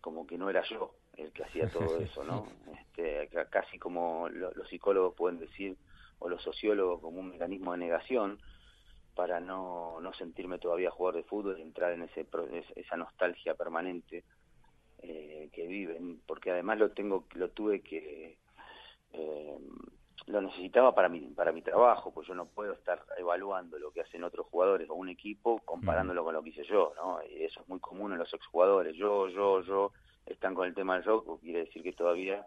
como 0.00 0.26
que 0.26 0.38
no 0.38 0.48
era 0.48 0.62
yo 0.62 0.94
el 1.16 1.32
que 1.32 1.44
hacía 1.44 1.68
todo 1.72 1.98
eso, 1.98 2.24
¿no? 2.24 2.46
Este, 2.78 3.28
casi 3.50 3.78
como 3.78 4.28
lo, 4.28 4.52
los 4.52 4.68
psicólogos 4.68 5.14
pueden 5.14 5.38
decir, 5.38 5.76
o 6.18 6.28
los 6.28 6.42
sociólogos, 6.42 7.00
como 7.00 7.20
un 7.20 7.30
mecanismo 7.30 7.72
de 7.72 7.78
negación 7.78 8.38
para 9.14 9.40
no, 9.40 10.00
no 10.00 10.12
sentirme 10.14 10.58
todavía 10.58 10.90
jugador 10.90 11.16
de 11.16 11.28
fútbol 11.28 11.58
y 11.58 11.62
entrar 11.62 11.92
en 11.92 12.02
ese 12.02 12.26
esa 12.76 12.96
nostalgia 12.96 13.54
permanente 13.54 14.24
eh, 15.02 15.48
que 15.52 15.66
viven, 15.66 16.20
porque 16.26 16.50
además 16.50 16.78
lo 16.78 16.90
tengo, 16.90 17.24
lo 17.34 17.50
tuve 17.50 17.80
que, 17.80 18.38
eh, 19.12 19.58
lo 20.26 20.40
necesitaba 20.40 20.94
para 20.94 21.08
mi, 21.08 21.20
para 21.20 21.52
mi 21.52 21.62
trabajo, 21.62 22.12
pues 22.12 22.28
yo 22.28 22.34
no 22.34 22.46
puedo 22.46 22.72
estar 22.72 23.04
evaluando 23.18 23.78
lo 23.78 23.90
que 23.90 24.02
hacen 24.02 24.24
otros 24.24 24.46
jugadores 24.46 24.88
o 24.90 24.94
un 24.94 25.08
equipo 25.08 25.60
comparándolo 25.64 26.24
con 26.24 26.34
lo 26.34 26.42
que 26.42 26.50
hice 26.50 26.64
yo, 26.64 26.92
¿no? 26.96 27.20
Y 27.24 27.44
eso 27.44 27.60
es 27.60 27.68
muy 27.68 27.80
común 27.80 28.12
en 28.12 28.18
los 28.18 28.32
exjugadores, 28.32 28.94
yo, 28.96 29.28
yo, 29.28 29.62
yo, 29.62 29.92
están 30.26 30.54
con 30.54 30.68
el 30.68 30.74
tema 30.74 30.94
del 30.96 31.04
yo, 31.04 31.38
quiere 31.40 31.64
decir 31.64 31.82
que 31.82 31.92
todavía 31.92 32.46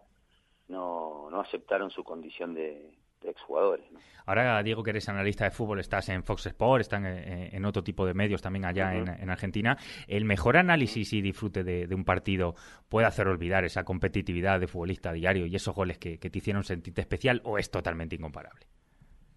no, 0.68 1.28
no 1.30 1.40
aceptaron 1.40 1.90
su 1.90 2.04
condición 2.04 2.54
de, 2.54 2.94
exjugadores. 3.24 3.90
¿no? 3.90 3.98
Ahora, 4.26 4.62
Diego, 4.62 4.82
que 4.82 4.90
eres 4.90 5.08
analista 5.08 5.44
de 5.44 5.50
fútbol, 5.50 5.80
estás 5.80 6.08
en 6.08 6.24
Fox 6.24 6.46
Sport, 6.46 6.80
están 6.80 7.04
en, 7.04 7.54
en 7.54 7.64
otro 7.64 7.82
tipo 7.82 8.06
de 8.06 8.14
medios 8.14 8.40
también 8.40 8.64
allá 8.64 8.94
en, 8.94 9.08
en 9.08 9.30
Argentina. 9.30 9.76
¿El 10.08 10.24
mejor 10.24 10.56
análisis 10.56 11.12
y 11.12 11.20
disfrute 11.20 11.62
de, 11.62 11.86
de 11.86 11.94
un 11.94 12.04
partido 12.04 12.54
puede 12.88 13.06
hacer 13.06 13.28
olvidar 13.28 13.64
esa 13.64 13.84
competitividad 13.84 14.60
de 14.60 14.66
futbolista 14.66 15.12
diario 15.12 15.46
y 15.46 15.54
esos 15.56 15.74
goles 15.74 15.98
que, 15.98 16.18
que 16.18 16.30
te 16.30 16.38
hicieron 16.38 16.64
sentirte 16.64 17.02
especial 17.02 17.42
o 17.44 17.58
es 17.58 17.70
totalmente 17.70 18.16
incomparable? 18.16 18.66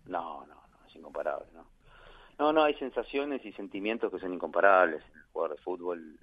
No, 0.05 0.45
no, 0.45 0.55
no, 0.55 0.87
es 0.87 0.95
incomparable, 0.95 1.47
¿no? 1.53 1.67
No, 2.39 2.53
no, 2.53 2.63
hay 2.63 2.75
sensaciones 2.75 3.43
y 3.45 3.51
sentimientos 3.53 4.11
que 4.11 4.19
son 4.19 4.33
incomparables. 4.33 5.03
El 5.15 5.23
jugador 5.33 5.57
de 5.57 5.63
fútbol 5.63 6.19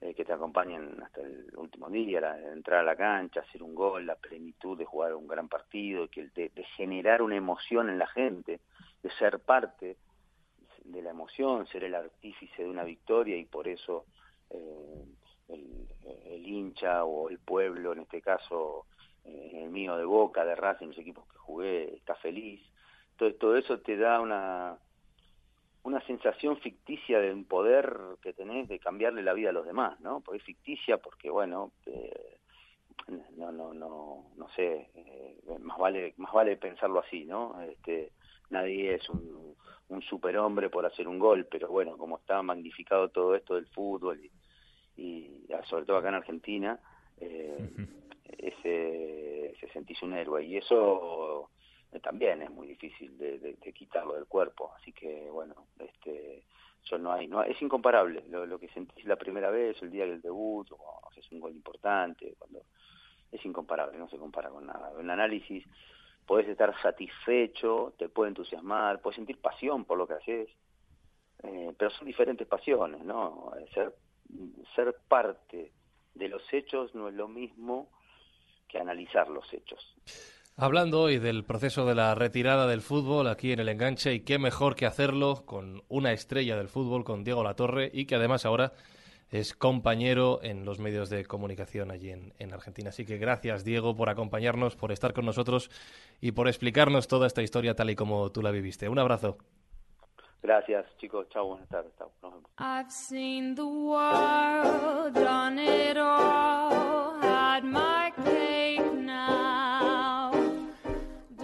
eh, 0.00 0.14
que 0.14 0.24
te 0.24 0.32
acompañan 0.32 1.02
hasta 1.02 1.20
el 1.20 1.52
último 1.56 1.88
día, 1.90 2.20
la, 2.20 2.38
entrar 2.52 2.80
a 2.80 2.84
la 2.84 2.96
cancha, 2.96 3.40
hacer 3.40 3.62
un 3.62 3.74
gol, 3.74 4.06
la 4.06 4.16
plenitud 4.16 4.78
de 4.78 4.84
jugar 4.84 5.14
un 5.14 5.26
gran 5.26 5.48
partido, 5.48 6.08
que 6.08 6.28
de, 6.28 6.50
de 6.50 6.64
generar 6.76 7.22
una 7.22 7.36
emoción 7.36 7.88
en 7.90 7.98
la 7.98 8.06
gente, 8.06 8.60
de 9.02 9.10
ser 9.12 9.40
parte 9.40 9.96
de 10.84 11.02
la 11.02 11.10
emoción, 11.10 11.66
ser 11.66 11.84
el 11.84 11.94
artífice 11.94 12.62
de 12.62 12.68
una 12.68 12.84
victoria 12.84 13.36
y 13.36 13.44
por 13.44 13.68
eso 13.68 14.06
eh, 14.50 15.04
el, 15.48 15.88
el 16.24 16.46
hincha 16.46 17.04
o 17.04 17.28
el 17.28 17.38
pueblo, 17.38 17.92
en 17.92 18.00
este 18.00 18.20
caso 18.20 18.86
eh, 19.24 19.62
el 19.62 19.70
mío 19.70 19.96
de 19.96 20.04
Boca, 20.04 20.44
de 20.44 20.54
Racing, 20.54 20.88
los 20.88 20.98
equipos 20.98 21.26
que 21.28 21.38
jugué, 21.38 21.94
está 21.94 22.14
feliz. 22.16 22.60
Entonces 23.12 23.38
todo 23.38 23.56
eso 23.56 23.80
te 23.80 23.96
da 23.96 24.20
una 24.20 24.78
una 25.82 26.00
sensación 26.06 26.58
ficticia 26.58 27.20
de 27.20 27.32
un 27.32 27.44
poder 27.44 27.96
que 28.22 28.32
tenés 28.32 28.68
de 28.68 28.78
cambiarle 28.78 29.22
la 29.22 29.32
vida 29.32 29.50
a 29.50 29.54
los 29.54 29.66
demás, 29.66 29.98
¿no? 30.00 30.20
Porque 30.20 30.38
es 30.38 30.44
ficticia 30.44 30.98
porque, 30.98 31.30
bueno, 31.30 31.72
eh, 31.86 32.38
no, 33.36 33.50
no, 33.50 33.72
no, 33.72 34.26
no 34.36 34.48
sé, 34.50 34.90
eh, 34.94 35.36
más 35.60 35.78
vale, 35.78 36.14
más 36.18 36.32
vale 36.32 36.56
pensarlo 36.56 37.00
así, 37.00 37.24
¿no? 37.24 37.60
Este, 37.62 38.12
nadie 38.50 38.94
es 38.94 39.08
un, 39.08 39.54
un 39.88 40.02
superhombre 40.02 40.68
por 40.70 40.86
hacer 40.86 41.08
un 41.08 41.18
gol, 41.18 41.46
pero 41.50 41.68
bueno, 41.68 41.96
como 41.96 42.18
está 42.18 42.42
magnificado 42.42 43.08
todo 43.08 43.34
esto 43.34 43.54
del 43.54 43.66
fútbol 43.66 44.20
y, 44.22 45.02
y 45.02 45.46
sobre 45.68 45.84
todo 45.84 45.96
acá 45.96 46.08
en 46.08 46.14
Argentina, 46.14 46.78
eh, 47.20 47.70
ese, 48.38 49.54
se 49.58 49.68
sentís 49.72 50.02
un 50.02 50.14
héroe 50.14 50.44
y 50.44 50.56
eso 50.56 51.50
eh, 51.92 52.00
también 52.00 52.42
es 52.42 52.50
muy 52.50 52.68
difícil 52.68 53.18
de, 53.18 53.56
quitarlo 53.74 54.14
del 54.14 54.26
cuerpo 54.26 54.72
así 54.76 54.92
que 54.92 55.28
bueno 55.30 55.66
este 55.78 56.44
yo 56.84 56.98
no 56.98 57.12
hay 57.12 57.26
no 57.26 57.42
es 57.42 57.60
incomparable 57.60 58.22
lo, 58.28 58.58
que 58.58 58.68
sentís 58.68 59.04
la 59.04 59.16
primera 59.16 59.50
vez 59.50 59.80
el 59.82 59.90
día 59.90 60.06
del 60.06 60.20
debut 60.20 60.70
o 60.72 61.08
haces 61.08 61.30
un 61.32 61.40
gol 61.40 61.52
importante 61.52 62.34
cuando 62.38 62.62
es 63.32 63.44
incomparable 63.44 63.98
no 63.98 64.08
se 64.08 64.18
compara 64.18 64.50
con 64.50 64.66
nada. 64.66 64.92
En 64.98 65.10
análisis 65.10 65.64
podés 66.26 66.48
estar 66.48 66.74
satisfecho 66.80 67.94
te 67.98 68.08
puede 68.08 68.28
entusiasmar 68.28 69.00
puedes 69.00 69.16
sentir 69.16 69.40
pasión 69.40 69.84
por 69.84 69.98
lo 69.98 70.06
que 70.06 70.14
haces 70.14 70.48
eh, 71.42 71.74
pero 71.76 71.90
son 71.90 72.06
diferentes 72.06 72.46
pasiones 72.46 73.02
no 73.02 73.52
ser 73.74 73.94
ser 74.76 74.94
parte 75.08 75.72
de 76.14 76.28
los 76.28 76.42
hechos 76.52 76.94
no 76.94 77.08
es 77.08 77.14
lo 77.14 77.26
mismo 77.26 77.88
que 78.68 78.78
analizar 78.78 79.28
los 79.28 79.52
hechos 79.52 79.96
Hablando 80.62 81.00
hoy 81.00 81.18
del 81.18 81.42
proceso 81.42 81.86
de 81.86 81.94
la 81.94 82.14
retirada 82.14 82.66
del 82.66 82.82
fútbol 82.82 83.28
aquí 83.28 83.50
en 83.50 83.60
el 83.60 83.70
enganche 83.70 84.12
y 84.12 84.20
qué 84.20 84.38
mejor 84.38 84.76
que 84.76 84.84
hacerlo 84.84 85.46
con 85.46 85.82
una 85.88 86.12
estrella 86.12 86.54
del 86.54 86.68
fútbol, 86.68 87.02
con 87.02 87.24
Diego 87.24 87.42
Latorre 87.42 87.90
y 87.94 88.04
que 88.04 88.16
además 88.16 88.44
ahora 88.44 88.72
es 89.30 89.54
compañero 89.54 90.38
en 90.42 90.66
los 90.66 90.78
medios 90.78 91.08
de 91.08 91.24
comunicación 91.24 91.90
allí 91.90 92.10
en, 92.10 92.34
en, 92.38 92.52
Argentina. 92.52 92.90
Así 92.90 93.06
que 93.06 93.16
gracias 93.16 93.64
Diego 93.64 93.96
por 93.96 94.10
acompañarnos, 94.10 94.76
por 94.76 94.92
estar 94.92 95.14
con 95.14 95.24
nosotros 95.24 95.70
y 96.20 96.32
por 96.32 96.46
explicarnos 96.46 97.08
toda 97.08 97.26
esta 97.26 97.40
historia 97.40 97.74
tal 97.74 97.88
y 97.88 97.96
como 97.96 98.30
tú 98.30 98.42
la 98.42 98.50
viviste. 98.50 98.86
Un 98.90 98.98
abrazo. 98.98 99.38
Gracias 100.42 100.84
chicos, 100.98 101.26
chao, 101.30 101.48
buenas 101.48 101.70
tardes, 101.70 101.90
chao, 101.96 102.10
nos 102.22 102.32
vemos. 102.34 102.50
I've 102.58 102.90
seen 102.90 103.54
the 103.54 103.62
world, 103.62 105.14
done 105.14 105.58
it 105.58 105.96
all, 105.96 107.09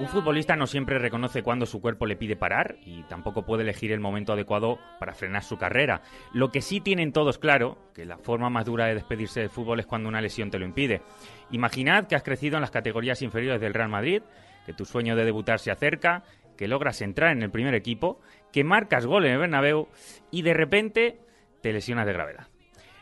Un 0.07 0.13
futbolista 0.13 0.55
no 0.55 0.69
siempre 0.69 1.01
reconoce 1.01 1.43
cuándo 1.43 1.67
su 1.67 1.81
cuerpo 1.81 2.07
le 2.07 2.15
pide 2.15 2.37
parar 2.37 2.77
y 2.85 3.03
tampoco 3.03 3.45
puede 3.45 3.65
elegir 3.65 3.91
el 3.91 3.99
momento 3.99 4.35
adecuado 4.35 4.79
para 5.01 5.15
frenar 5.15 5.43
su 5.43 5.59
carrera. 5.59 6.01
Lo 6.33 6.53
que 6.53 6.63
sí 6.63 6.81
tienen 6.81 7.11
todos 7.11 7.39
claro, 7.39 7.77
que 7.93 8.05
la 8.05 8.17
forma 8.17 8.49
más 8.49 8.67
dura 8.67 8.87
de 8.87 8.95
despedirse 8.95 9.41
del 9.41 9.51
fútbol 9.51 9.81
es 9.81 9.87
cuando 9.87 10.09
una 10.09 10.21
lesión 10.21 10.49
te 10.49 10.61
lo 10.61 10.65
impide. 10.65 11.03
Imaginad 11.51 12.07
que 12.07 12.15
has 12.15 12.23
crecido 12.23 12.55
en 12.55 12.61
las 12.61 12.71
categorías 12.71 13.21
inferiores 13.21 13.61
del 13.61 13.75
Real 13.75 13.89
Madrid, 13.89 14.23
que 14.65 14.73
tu 14.73 14.85
sueño 14.85 15.17
de 15.17 15.25
debutar 15.25 15.59
se 15.59 15.73
acerca, 15.73 16.23
que 16.57 16.69
logras 16.69 17.03
entrar 17.03 17.33
en 17.33 17.43
el 17.43 17.51
primer 17.51 17.75
equipo, 17.75 18.21
que 18.53 18.63
marcas 18.63 19.07
gol 19.07 19.27
en 19.27 19.33
el 19.33 19.39
Bernabéu 19.39 19.89
y 20.31 20.43
de 20.43 20.55
repente 20.55 21.19
te 21.63 21.73
lesionas 21.73 22.07
de 22.07 22.13
gravedad. 22.13 22.47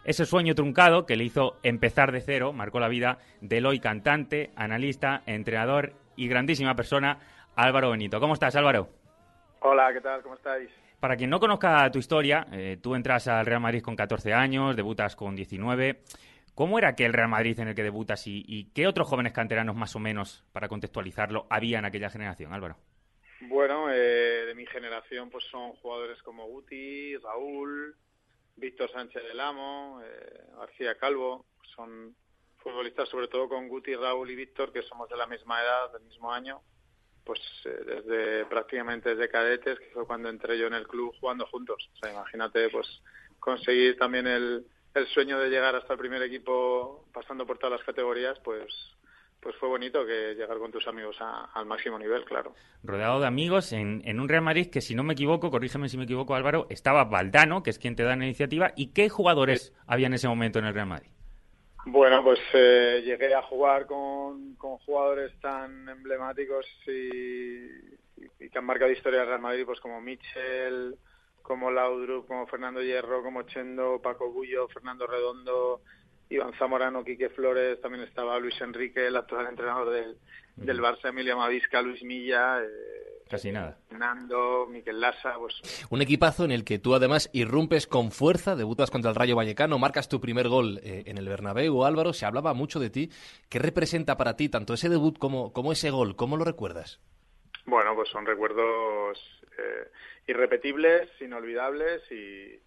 Ese 0.05 0.25
sueño 0.25 0.55
truncado 0.55 1.05
que 1.05 1.17
le 1.17 1.25
hizo 1.25 1.59
empezar 1.63 2.13
de 2.13 2.23
cero 2.23 2.55
marcó 2.55 2.81
la 2.81 2.89
vida 2.89 3.19
del 3.43 3.67
hoy 3.67 3.79
cantante, 3.79 4.53
analista, 4.57 5.23
entrenador 5.27 5.93
y 6.17 6.29
grandísima 6.29 6.75
persona 6.75 7.19
Álvaro 7.57 7.91
Benito. 7.91 8.21
¿Cómo 8.21 8.35
estás, 8.35 8.57
Álvaro? 8.57 8.89
Hola, 9.61 9.93
¿qué 9.93 10.01
tal? 10.01 10.23
¿Cómo 10.23 10.35
estáis? 10.35 10.71
Para 11.01 11.17
quien 11.17 11.31
no 11.31 11.41
conozca 11.41 11.91
tu 11.91 11.99
historia, 11.99 12.47
eh, 12.53 12.79
tú 12.83 12.95
entras 12.95 13.29
al 13.29 13.47
Real 13.47 13.61
Madrid 13.61 13.83
con 13.83 13.97
14 13.97 14.33
años, 14.33 14.77
debutas 14.77 15.17
con 15.17 15.37
19. 15.37 16.01
¿Cómo 16.55 16.79
era 16.79 16.89
aquel 16.89 17.13
Real 17.13 17.29
Madrid 17.29 17.59
en 17.61 17.69
el 17.69 17.75
que 17.75 17.83
debutas 17.83 18.27
y, 18.27 18.45
y 18.47 18.71
qué 18.73 18.87
otros 18.87 19.09
jóvenes 19.09 19.33
canteranos, 19.33 19.75
más 19.77 19.97
o 19.97 19.99
menos, 19.99 20.45
para 20.53 20.69
contextualizarlo, 20.69 21.47
había 21.51 21.79
en 21.79 21.85
aquella 21.85 22.11
generación, 22.11 22.53
Álvaro? 22.53 22.77
Bueno, 23.49 23.91
eh, 23.91 24.47
de 24.47 24.55
mi 24.55 24.67
generación 24.67 25.31
pues 25.31 25.45
son 25.51 25.73
jugadores 25.73 26.23
como 26.23 26.47
Guti, 26.47 27.17
Raúl, 27.19 27.97
Víctor 28.57 28.91
Sánchez 28.91 29.23
del 29.25 29.41
Amo, 29.41 30.01
eh, 30.03 30.45
García 30.57 30.97
Calvo, 30.97 31.45
son 31.75 32.15
futbolistas 32.65 33.09
sobre 33.09 33.29
todo 33.29 33.49
con 33.49 33.69
Guti, 33.69 33.95
Raúl 33.95 34.31
y 34.31 34.35
Víctor 34.35 34.73
que 34.73 34.83
somos 34.83 35.09
de 35.09 35.17
la 35.17 35.27
misma 35.27 35.63
edad, 35.63 35.93
del 35.93 36.03
mismo 36.03 36.33
año, 36.33 36.61
pues 37.23 37.39
eh, 37.67 37.85
desde 37.87 38.47
prácticamente 38.47 39.11
desde 39.11 39.29
cadetes, 39.29 39.79
que 39.79 39.91
fue 39.93 40.07
cuando 40.07 40.31
entré 40.31 40.59
yo 40.59 40.67
en 40.67 40.75
el 40.75 40.89
club 40.89 41.15
jugando 41.21 41.47
juntos. 41.47 41.89
O 41.93 41.97
sea, 41.99 42.13
imagínate 42.13 42.71
pues 42.71 42.87
conseguir 43.39 43.97
también 43.99 44.27
el, 44.27 44.67
el 44.95 45.07
sueño 45.09 45.39
de 45.39 45.51
llegar 45.51 45.77
hasta 45.77 45.93
el 45.93 45.99
primer 45.99 46.23
equipo 46.23 47.07
pasando 47.13 47.47
por 47.47 47.59
todas 47.59 47.79
las 47.79 47.87
categorías, 47.87 48.39
pues 48.43 48.73
pues 49.45 49.55
fue 49.57 49.69
bonito 49.69 50.07
que 50.07 50.35
llegar 50.35 50.57
con 50.57 50.73
tus 50.73 50.89
amigos 50.89 51.17
a, 51.21 51.51
al 51.53 51.67
máximo 51.67 51.99
nivel, 51.99 52.25
claro. 52.25 52.55
Rodeado 52.83 53.21
de 53.21 53.27
amigos 53.27 53.75
en, 53.75 54.01
en, 54.07 54.19
un 54.19 54.27
Real 54.27 54.43
Madrid 54.43 54.71
que, 54.71 54.81
si 54.81 54.95
no 54.95 55.03
me 55.03 55.13
equivoco, 55.13 55.51
corrígeme 55.51 55.91
si 55.91 55.99
me 55.99 56.05
equivoco, 56.05 56.35
Álvaro, 56.35 56.67
estaba 56.71 57.05
Valdano, 57.05 57.63
que 57.63 57.69
es 57.69 57.79
quien 57.79 57.95
te 57.95 58.05
da 58.05 58.17
la 58.17 58.25
iniciativa. 58.25 58.73
¿Y 58.75 58.95
qué 58.95 59.11
jugadores 59.11 59.67
sí. 59.67 59.73
había 59.87 60.07
en 60.07 60.15
ese 60.15 60.29
momento 60.29 60.61
en 60.61 60.65
el 60.65 60.73
Real 60.73 60.87
Madrid? 60.87 61.11
Bueno, 61.87 62.23
pues 62.25 62.41
eh, 62.55 63.03
llegué 63.05 63.35
a 63.35 63.43
jugar 63.43 63.87
con, 63.87 64.55
con, 64.55 64.79
jugadores 64.79 65.39
tan 65.41 65.87
emblemáticos 65.89 66.67
y, 66.87 67.67
y, 68.41 68.51
que 68.51 68.59
han 68.59 68.65
marcado 68.65 68.91
historia 68.91 69.21
del 69.21 69.29
Real 69.29 69.41
Madrid, 69.41 69.67
pues 69.67 69.81
como 69.81 70.01
Mitchell, 70.01 70.97
como 71.43 71.71
Laudrup, 71.71 72.27
como 72.27 72.47
Fernando 72.47 72.83
Hierro, 72.83 73.23
como 73.23 73.43
Chendo, 73.43 74.01
Paco 74.01 74.31
Bullo, 74.31 74.67
Fernando 74.69 75.07
Redondo, 75.07 75.83
Iván 76.31 76.55
Zamorano, 76.55 77.05
Quique 77.05 77.29
Flores, 77.29 77.81
también 77.83 78.05
estaba 78.05 78.39
Luis 78.39 78.59
Enrique, 78.63 79.07
el 79.07 79.17
actual 79.17 79.47
entrenador 79.47 79.91
del, 79.91 80.17
del 80.57 80.81
Barça, 80.81 81.11
Emilio 81.11 81.37
Mavisca, 81.37 81.83
Luis 81.83 82.03
Milla. 82.03 82.63
Eh, 82.63 83.14
Casi 83.29 83.51
nada. 83.51 83.79
Nando, 83.91 84.67
Miquel 84.67 85.01
Lassa, 85.01 85.35
pues... 85.39 85.87
Un 85.91 86.03
equipazo 86.03 86.45
en 86.45 86.51
el 86.51 86.65
que 86.65 86.79
tú 86.79 86.95
además 86.95 87.31
irrumpes 87.33 87.87
con 87.87 88.11
fuerza, 88.11 88.55
debutas 88.55 88.91
contra 88.91 89.11
el 89.11 89.17
Rayo 89.17 89.35
Vallecano, 89.35 89.79
marcas 89.79 90.09
tu 90.09 90.21
primer 90.21 90.49
gol 90.49 90.79
eh, 90.83 91.05
en 91.07 91.19
el 91.19 91.29
Bernabéu, 91.29 91.85
Álvaro, 91.85 92.13
se 92.13 92.27
hablaba 92.27 92.53
mucho 92.53 92.81
de 92.81 92.91
ti. 92.91 93.11
¿Qué 93.49 93.59
representa 93.59 94.17
para 94.17 94.37
ti 94.37 94.49
tanto 94.49 94.75
ese 94.75 94.89
debut 94.89 95.19
como, 95.19 95.53
como 95.53 95.73
ese 95.73 95.91
gol? 95.91 96.17
¿Cómo 96.17 96.37
lo 96.37 96.45
recuerdas? 96.45 97.01
Bueno, 97.67 97.95
pues 97.95 98.11
son 98.11 98.27
recuerdos 98.27 99.19
eh, 99.59 99.91
irrepetibles, 100.27 101.09
inolvidables 101.21 102.03
y 102.13 102.61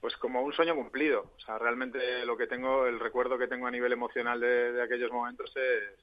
pues 0.00 0.16
como 0.16 0.42
un 0.42 0.52
sueño 0.52 0.74
cumplido. 0.74 1.32
O 1.36 1.40
sea, 1.40 1.58
realmente 1.58 2.24
lo 2.24 2.36
que 2.36 2.46
tengo, 2.46 2.86
el 2.86 3.00
recuerdo 3.00 3.38
que 3.38 3.48
tengo 3.48 3.66
a 3.66 3.70
nivel 3.70 3.92
emocional 3.92 4.40
de, 4.40 4.72
de 4.72 4.82
aquellos 4.82 5.12
momentos 5.12 5.54
es 5.56 5.98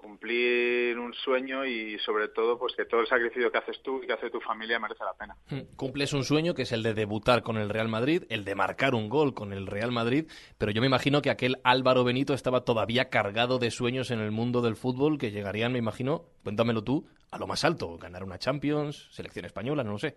cumplir 0.00 0.98
un 0.98 1.12
sueño 1.12 1.66
y 1.66 1.98
sobre 1.98 2.28
todo 2.28 2.58
pues 2.58 2.74
que 2.74 2.86
todo 2.86 3.02
el 3.02 3.06
sacrificio 3.06 3.52
que 3.52 3.58
haces 3.58 3.82
tú 3.82 4.02
y 4.02 4.06
que 4.06 4.14
hace 4.14 4.30
tu 4.30 4.40
familia 4.40 4.78
merece 4.78 5.04
la 5.04 5.12
pena. 5.12 5.36
Cumples 5.76 6.14
un 6.14 6.24
sueño 6.24 6.54
que 6.54 6.62
es 6.62 6.72
el 6.72 6.82
de 6.82 6.94
debutar 6.94 7.42
con 7.42 7.58
el 7.58 7.68
Real 7.68 7.88
Madrid, 7.88 8.24
el 8.30 8.44
de 8.44 8.54
marcar 8.54 8.94
un 8.94 9.10
gol 9.10 9.34
con 9.34 9.52
el 9.52 9.66
Real 9.66 9.92
Madrid, 9.92 10.24
pero 10.56 10.72
yo 10.72 10.80
me 10.80 10.86
imagino 10.86 11.20
que 11.20 11.28
aquel 11.28 11.58
Álvaro 11.64 12.02
Benito 12.02 12.32
estaba 12.32 12.64
todavía 12.64 13.10
cargado 13.10 13.58
de 13.58 13.70
sueños 13.70 14.10
en 14.10 14.20
el 14.20 14.30
mundo 14.30 14.62
del 14.62 14.76
fútbol 14.76 15.18
que 15.18 15.32
llegarían, 15.32 15.72
me 15.72 15.78
imagino, 15.78 16.24
cuéntamelo 16.42 16.82
tú, 16.82 17.06
a 17.30 17.38
lo 17.38 17.46
más 17.46 17.64
alto, 17.64 17.98
ganar 17.98 18.24
una 18.24 18.38
Champions, 18.38 19.08
selección 19.12 19.44
española, 19.44 19.84
no 19.84 19.92
lo 19.92 19.98
sé. 19.98 20.16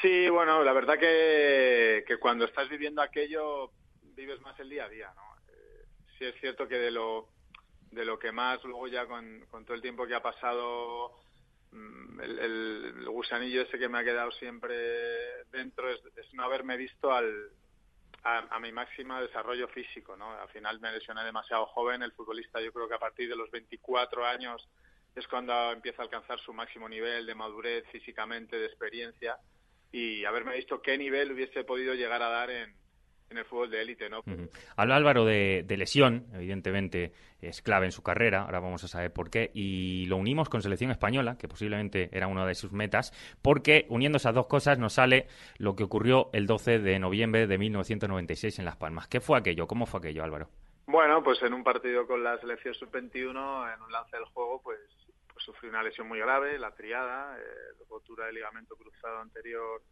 Sí, 0.00 0.28
bueno, 0.28 0.64
la 0.64 0.72
verdad 0.72 0.98
que, 0.98 2.04
que 2.06 2.16
cuando 2.18 2.46
estás 2.46 2.68
viviendo 2.68 3.00
aquello 3.00 3.70
vives 4.16 4.40
más 4.40 4.58
el 4.58 4.68
día 4.68 4.86
a 4.86 4.88
día, 4.88 5.12
¿no? 5.14 5.22
Eh, 5.52 5.84
sí 6.18 6.24
es 6.24 6.34
cierto 6.40 6.66
que 6.66 6.78
de 6.78 6.90
lo 6.90 7.28
de 7.92 8.04
lo 8.04 8.18
que 8.18 8.32
más 8.32 8.62
luego 8.64 8.88
ya 8.88 9.06
con, 9.06 9.46
con 9.50 9.64
todo 9.64 9.74
el 9.74 9.82
tiempo 9.82 10.06
que 10.06 10.14
ha 10.14 10.22
pasado 10.22 11.12
mm, 11.70 12.20
el, 12.20 12.38
el 12.38 13.08
gusanillo 13.08 13.62
ese 13.62 13.78
que 13.78 13.88
me 13.88 13.98
ha 13.98 14.04
quedado 14.04 14.32
siempre 14.32 14.74
dentro 15.50 15.88
es, 15.90 16.00
es 16.16 16.34
no 16.34 16.42
haberme 16.42 16.76
visto 16.76 17.12
al, 17.12 17.50
a, 18.24 18.58
mi 18.60 18.72
máximo 18.72 19.20
desarrollo 19.20 19.68
físico, 19.68 20.16
¿no? 20.16 20.32
Al 20.32 20.48
final 20.48 20.78
me 20.80 20.92
lesioné 20.92 21.24
demasiado 21.24 21.66
joven, 21.66 22.02
el 22.02 22.12
futbolista 22.12 22.60
yo 22.60 22.72
creo 22.72 22.88
que 22.88 22.94
a 22.94 22.98
partir 22.98 23.28
de 23.28 23.36
los 23.36 23.50
24 23.50 24.24
años 24.24 24.68
es 25.14 25.26
cuando 25.26 25.72
empieza 25.72 26.02
a 26.02 26.04
alcanzar 26.04 26.38
su 26.40 26.52
máximo 26.52 26.88
nivel 26.88 27.26
de 27.26 27.34
madurez 27.34 27.84
físicamente, 27.90 28.58
de 28.58 28.66
experiencia 28.66 29.36
y 29.90 30.24
haberme 30.24 30.56
visto 30.56 30.80
qué 30.80 30.96
nivel 30.96 31.32
hubiese 31.32 31.64
podido 31.64 31.94
llegar 31.94 32.22
a 32.22 32.28
dar 32.28 32.50
en, 32.50 32.74
en 33.32 33.38
el 33.38 33.44
fútbol 33.44 33.70
de 33.70 33.82
élite, 33.82 34.08
¿no? 34.08 34.20
Uh 34.20 34.30
-huh. 34.30 34.50
Habla 34.76 34.96
Álvaro 34.96 35.24
de, 35.24 35.64
de, 35.66 35.76
lesión, 35.76 36.26
evidentemente 36.32 37.12
es 37.40 37.60
clave 37.60 37.86
en 37.86 37.92
su 37.92 38.02
carrera, 38.02 38.42
ahora 38.42 38.60
vamos 38.60 38.84
a 38.84 38.88
saber 38.88 39.12
por 39.12 39.28
qué, 39.30 39.50
y 39.52 40.06
lo 40.06 40.16
unimos 40.16 40.48
con 40.48 40.62
selección 40.62 40.90
española, 40.90 41.36
que 41.36 41.48
posiblemente 41.48 42.08
era 42.12 42.28
una 42.28 42.46
de 42.46 42.54
sus 42.54 42.72
metas, 42.72 43.12
porque 43.42 43.86
uniendo 43.88 44.16
esas 44.16 44.34
dos 44.34 44.46
cosas 44.46 44.78
nos 44.78 44.94
sale 44.94 45.26
lo 45.58 45.74
que 45.74 45.84
ocurrió 45.84 46.30
el 46.32 46.46
12 46.46 46.78
de 46.78 46.98
noviembre 46.98 47.46
de 47.46 47.58
1996 47.58 48.60
en 48.60 48.64
Las 48.64 48.76
Palmas. 48.76 49.08
¿Qué 49.08 49.20
fue 49.20 49.38
aquello? 49.38 49.66
¿Cómo 49.66 49.86
fue 49.86 49.98
aquello, 49.98 50.22
Álvaro? 50.22 50.48
Bueno, 50.86 51.22
pues 51.22 51.42
en 51.42 51.54
un 51.54 51.64
partido 51.64 52.06
con 52.06 52.22
la 52.22 52.38
selección 52.38 52.74
sub-21, 52.74 53.74
en 53.74 53.82
un 53.82 53.92
lance 53.92 54.16
del 54.16 54.26
juego, 54.26 54.60
pues, 54.62 54.78
pues 55.32 55.44
sufrí 55.44 55.68
una 55.68 55.82
lesión 55.82 56.06
muy 56.06 56.18
grave, 56.18 56.58
la 56.58 56.72
triada, 56.72 57.36
eh, 57.38 57.42
rotura 57.88 58.26
de 58.26 58.32
ligamento 58.34 58.76
cruzado 58.76 59.20
anterior 59.20 59.82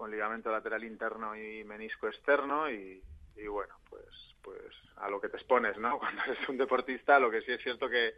con 0.00 0.10
ligamento 0.10 0.50
lateral 0.50 0.82
interno 0.82 1.36
y 1.36 1.62
menisco 1.62 2.08
externo 2.08 2.70
y, 2.70 3.02
bueno, 3.50 3.74
pues 3.90 4.06
pues 4.40 4.74
a 4.96 5.10
lo 5.10 5.20
que 5.20 5.28
te 5.28 5.36
expones, 5.36 5.76
¿no? 5.76 5.98
Cuando 5.98 6.22
eres 6.24 6.48
un 6.48 6.56
deportista, 6.56 7.18
lo 7.18 7.30
que 7.30 7.42
sí 7.42 7.52
es 7.52 7.62
cierto 7.62 7.86
que, 7.86 8.14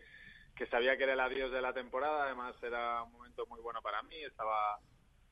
que 0.54 0.66
sabía 0.66 0.96
que 0.96 1.02
era 1.02 1.14
el 1.14 1.20
adiós 1.20 1.50
de 1.50 1.60
la 1.60 1.72
temporada, 1.72 2.26
además 2.26 2.54
era 2.62 3.02
un 3.02 3.10
momento 3.10 3.46
muy 3.46 3.60
bueno 3.60 3.82
para 3.82 4.00
mí, 4.04 4.14
estaba 4.22 4.78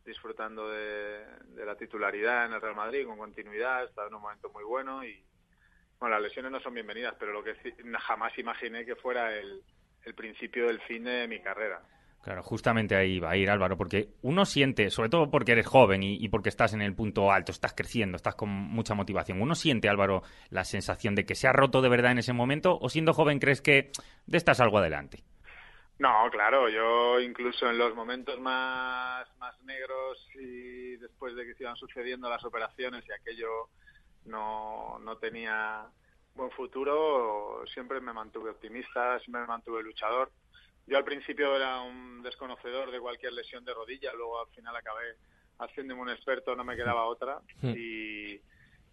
disfrutando 0.04 0.68
de, 0.68 1.24
de 1.54 1.64
la 1.64 1.76
titularidad 1.76 2.46
en 2.46 2.54
el 2.54 2.60
Real 2.60 2.74
Madrid 2.74 3.06
con 3.06 3.16
continuidad, 3.16 3.84
estaba 3.84 4.08
en 4.08 4.14
un 4.14 4.22
momento 4.22 4.50
muy 4.50 4.64
bueno 4.64 5.04
y 5.04 5.24
bueno, 6.00 6.16
las 6.16 6.22
lesiones 6.22 6.50
no 6.50 6.58
son 6.58 6.74
bienvenidas, 6.74 7.14
pero 7.16 7.32
lo 7.32 7.44
que 7.44 7.54
jamás 8.00 8.36
imaginé 8.38 8.84
que 8.84 8.96
fuera 8.96 9.36
el, 9.36 9.62
el 10.02 10.14
principio 10.16 10.66
del 10.66 10.80
fin 10.80 11.04
de 11.04 11.28
mi 11.28 11.40
carrera. 11.40 11.80
Claro, 12.22 12.42
justamente 12.42 12.96
ahí 12.96 13.18
va 13.18 13.30
a 13.30 13.36
ir 13.36 13.48
Álvaro, 13.48 13.78
porque 13.78 14.10
uno 14.20 14.44
siente, 14.44 14.90
sobre 14.90 15.08
todo 15.08 15.30
porque 15.30 15.52
eres 15.52 15.66
joven 15.66 16.02
y, 16.02 16.28
porque 16.28 16.50
estás 16.50 16.74
en 16.74 16.82
el 16.82 16.94
punto 16.94 17.32
alto, 17.32 17.50
estás 17.50 17.72
creciendo, 17.72 18.16
estás 18.16 18.34
con 18.34 18.50
mucha 18.50 18.94
motivación, 18.94 19.40
uno 19.40 19.54
siente, 19.54 19.88
Álvaro, 19.88 20.22
la 20.50 20.64
sensación 20.64 21.14
de 21.14 21.24
que 21.24 21.34
se 21.34 21.48
ha 21.48 21.52
roto 21.52 21.80
de 21.80 21.88
verdad 21.88 22.12
en 22.12 22.18
ese 22.18 22.34
momento 22.34 22.78
o 22.78 22.90
siendo 22.90 23.14
joven 23.14 23.38
crees 23.38 23.62
que 23.62 23.90
de 24.26 24.36
estás 24.36 24.60
algo 24.60 24.78
adelante. 24.78 25.24
No, 25.98 26.28
claro, 26.30 26.68
yo 26.68 27.20
incluso 27.20 27.70
en 27.70 27.78
los 27.78 27.94
momentos 27.94 28.38
más, 28.38 29.26
más 29.38 29.58
negros 29.62 30.28
y 30.34 30.96
después 30.96 31.34
de 31.36 31.46
que 31.46 31.54
se 31.54 31.62
iban 31.62 31.76
sucediendo 31.76 32.28
las 32.28 32.44
operaciones 32.44 33.02
y 33.08 33.12
aquello 33.12 33.68
no, 34.26 34.98
no 34.98 35.16
tenía 35.16 35.86
buen 36.34 36.50
futuro, 36.50 37.64
siempre 37.72 38.00
me 38.00 38.12
mantuve 38.12 38.50
optimista, 38.50 39.18
siempre 39.20 39.42
me 39.42 39.48
mantuve 39.48 39.82
luchador 39.82 40.30
yo 40.90 40.98
al 40.98 41.04
principio 41.04 41.54
era 41.54 41.80
un 41.82 42.20
desconocedor 42.20 42.90
de 42.90 42.98
cualquier 42.98 43.32
lesión 43.32 43.64
de 43.64 43.72
rodilla, 43.72 44.12
luego 44.12 44.40
al 44.40 44.48
final 44.48 44.74
acabé 44.74 45.14
haciéndome 45.60 46.02
un 46.02 46.10
experto, 46.10 46.56
no 46.56 46.64
me 46.64 46.74
quedaba 46.74 47.04
otra. 47.04 47.40
Y, 47.62 48.40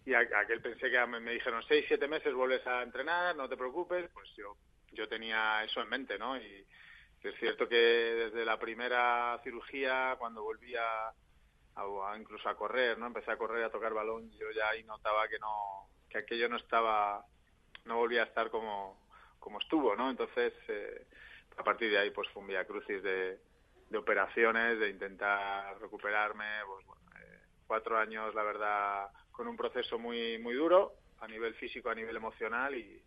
y 0.06 0.14
aquel 0.14 0.60
pensé 0.62 0.92
que 0.92 1.06
me, 1.08 1.18
me, 1.18 1.32
dijeron 1.32 1.60
seis, 1.66 1.86
siete 1.88 2.06
meses 2.06 2.32
vuelves 2.32 2.64
a 2.68 2.82
entrenar, 2.82 3.34
no 3.34 3.48
te 3.48 3.56
preocupes, 3.56 4.08
pues 4.14 4.28
yo, 4.36 4.56
yo 4.92 5.08
tenía 5.08 5.64
eso 5.64 5.80
en 5.80 5.88
mente, 5.88 6.16
¿no? 6.20 6.36
Y 6.36 6.64
es 7.20 7.34
cierto 7.40 7.68
que 7.68 7.74
desde 7.74 8.44
la 8.44 8.60
primera 8.60 9.40
cirugía, 9.42 10.14
cuando 10.20 10.44
volví 10.44 10.76
a, 10.76 11.08
a, 11.08 12.16
incluso 12.16 12.48
a 12.48 12.56
correr, 12.56 12.96
¿no? 12.96 13.08
Empecé 13.08 13.32
a 13.32 13.36
correr, 13.36 13.64
a 13.64 13.70
tocar 13.70 13.92
balón, 13.92 14.30
yo 14.38 14.52
ya 14.52 14.68
ahí 14.68 14.84
notaba 14.84 15.26
que 15.26 15.40
no, 15.40 15.88
que 16.08 16.18
aquello 16.18 16.48
no 16.48 16.58
estaba, 16.58 17.24
no 17.86 17.96
volvía 17.96 18.22
a 18.22 18.26
estar 18.26 18.50
como, 18.50 19.04
como 19.40 19.58
estuvo, 19.58 19.96
¿no? 19.96 20.10
Entonces, 20.10 20.52
eh, 20.68 21.06
a 21.58 21.64
partir 21.64 21.90
de 21.90 21.98
ahí 21.98 22.10
pues 22.10 22.28
fue 22.30 22.42
un 22.42 22.48
vía 22.48 22.64
crucis 22.64 23.02
de, 23.02 23.38
de 23.90 23.98
operaciones, 23.98 24.78
de 24.78 24.90
intentar 24.90 25.78
recuperarme, 25.80 26.46
pues 26.66 26.86
bueno, 26.86 27.02
eh, 27.18 27.40
cuatro 27.66 27.98
años 27.98 28.34
la 28.34 28.42
verdad 28.42 29.08
con 29.32 29.48
un 29.48 29.56
proceso 29.56 29.98
muy 29.98 30.38
muy 30.38 30.54
duro 30.54 30.94
a 31.20 31.28
nivel 31.28 31.54
físico, 31.54 31.90
a 31.90 31.94
nivel 31.94 32.16
emocional 32.16 32.74
y, 32.76 33.02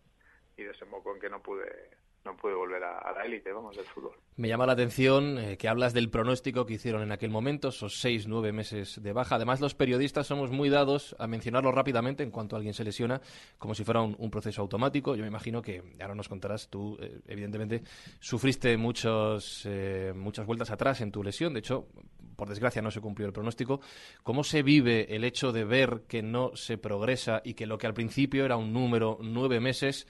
y 0.56 0.62
desembocó 0.62 1.14
en 1.14 1.20
que 1.20 1.30
no 1.30 1.42
pude 1.42 1.90
no 2.24 2.36
pude 2.36 2.54
volver 2.54 2.82
a, 2.84 3.12
la 3.12 3.24
élite, 3.24 3.52
vamos, 3.52 3.76
del 3.76 3.84
fútbol. 3.84 4.12
Me 4.36 4.48
llama 4.48 4.66
la 4.66 4.72
atención 4.72 5.38
eh, 5.38 5.56
que 5.56 5.68
hablas 5.68 5.92
del 5.92 6.08
pronóstico 6.08 6.64
que 6.64 6.74
hicieron 6.74 7.02
en 7.02 7.12
aquel 7.12 7.30
momento, 7.30 7.68
esos 7.68 8.00
seis, 8.00 8.26
nueve 8.28 8.52
meses 8.52 9.02
de 9.02 9.12
baja. 9.12 9.36
Además, 9.36 9.60
los 9.60 9.74
periodistas 9.74 10.26
somos 10.26 10.50
muy 10.50 10.68
dados 10.68 11.16
a 11.18 11.26
mencionarlo 11.26 11.72
rápidamente 11.72 12.22
en 12.22 12.30
cuanto 12.30 12.56
alguien 12.56 12.74
se 12.74 12.84
lesiona, 12.84 13.20
como 13.58 13.74
si 13.74 13.84
fuera 13.84 14.02
un, 14.02 14.14
un 14.18 14.30
proceso 14.30 14.62
automático. 14.62 15.14
Yo 15.16 15.22
me 15.22 15.28
imagino 15.28 15.62
que, 15.62 15.82
ahora 16.00 16.14
nos 16.14 16.28
contarás, 16.28 16.68
tú, 16.68 16.96
eh, 17.00 17.20
evidentemente, 17.26 17.82
sufriste 18.20 18.76
muchos, 18.76 19.62
eh, 19.66 20.12
muchas 20.14 20.46
vueltas 20.46 20.70
atrás 20.70 21.00
en 21.00 21.10
tu 21.10 21.22
lesión. 21.22 21.52
De 21.52 21.60
hecho, 21.60 21.88
por 22.36 22.48
desgracia, 22.48 22.82
no 22.82 22.90
se 22.90 23.00
cumplió 23.00 23.26
el 23.26 23.32
pronóstico. 23.32 23.80
¿Cómo 24.22 24.44
se 24.44 24.62
vive 24.62 25.14
el 25.14 25.24
hecho 25.24 25.52
de 25.52 25.64
ver 25.64 26.04
que 26.08 26.22
no 26.22 26.56
se 26.56 26.78
progresa 26.78 27.42
y 27.44 27.54
que 27.54 27.66
lo 27.66 27.78
que 27.78 27.86
al 27.86 27.94
principio 27.94 28.44
era 28.44 28.56
un 28.56 28.72
número, 28.72 29.18
nueve 29.20 29.60
meses, 29.60 30.06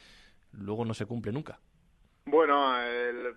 luego 0.52 0.84
no 0.84 0.94
se 0.94 1.06
cumple 1.06 1.32
nunca? 1.32 1.60
Bueno, 2.24 2.80
el, 2.80 3.36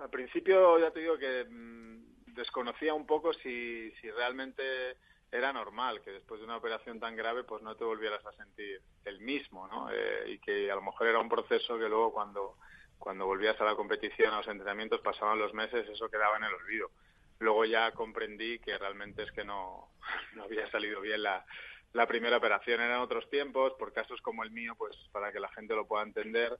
al 0.00 0.10
principio 0.10 0.78
ya 0.78 0.90
te 0.90 1.00
digo 1.00 1.18
que 1.18 1.44
mmm, 1.48 2.34
desconocía 2.34 2.94
un 2.94 3.06
poco 3.06 3.32
si, 3.32 3.90
si 4.00 4.10
realmente 4.10 4.96
era 5.30 5.52
normal 5.52 6.00
que 6.00 6.12
después 6.12 6.40
de 6.40 6.46
una 6.46 6.56
operación 6.56 6.98
tan 7.00 7.14
grave 7.14 7.44
pues 7.44 7.62
no 7.62 7.76
te 7.76 7.84
volvieras 7.84 8.24
a 8.24 8.32
sentir 8.32 8.80
el 9.04 9.20
mismo, 9.20 9.68
¿no? 9.68 9.90
Eh, 9.90 10.24
y 10.32 10.38
que 10.38 10.70
a 10.70 10.74
lo 10.74 10.82
mejor 10.82 11.06
era 11.06 11.18
un 11.18 11.28
proceso 11.28 11.78
que 11.78 11.88
luego 11.88 12.12
cuando 12.12 12.56
cuando 12.98 13.26
volvías 13.26 13.60
a 13.60 13.64
la 13.64 13.76
competición, 13.76 14.34
a 14.34 14.38
los 14.38 14.48
entrenamientos, 14.48 15.00
pasaban 15.00 15.38
los 15.38 15.54
meses, 15.54 15.88
eso 15.88 16.08
quedaba 16.08 16.36
en 16.36 16.44
el 16.44 16.54
olvido. 16.54 16.90
Luego 17.38 17.64
ya 17.64 17.92
comprendí 17.92 18.58
que 18.58 18.76
realmente 18.76 19.22
es 19.22 19.32
que 19.32 19.44
no, 19.44 19.88
no 20.34 20.44
había 20.44 20.68
salido 20.70 21.00
bien 21.00 21.22
la, 21.22 21.44
la 21.92 22.06
primera 22.06 22.36
operación. 22.36 22.80
Eran 22.80 23.00
otros 23.00 23.30
tiempos, 23.30 23.72
por 23.78 23.92
casos 23.92 24.20
como 24.20 24.42
el 24.42 24.50
mío, 24.50 24.74
pues 24.76 24.96
para 25.12 25.32
que 25.32 25.40
la 25.40 25.48
gente 25.50 25.74
lo 25.74 25.86
pueda 25.86 26.02
entender, 26.02 26.58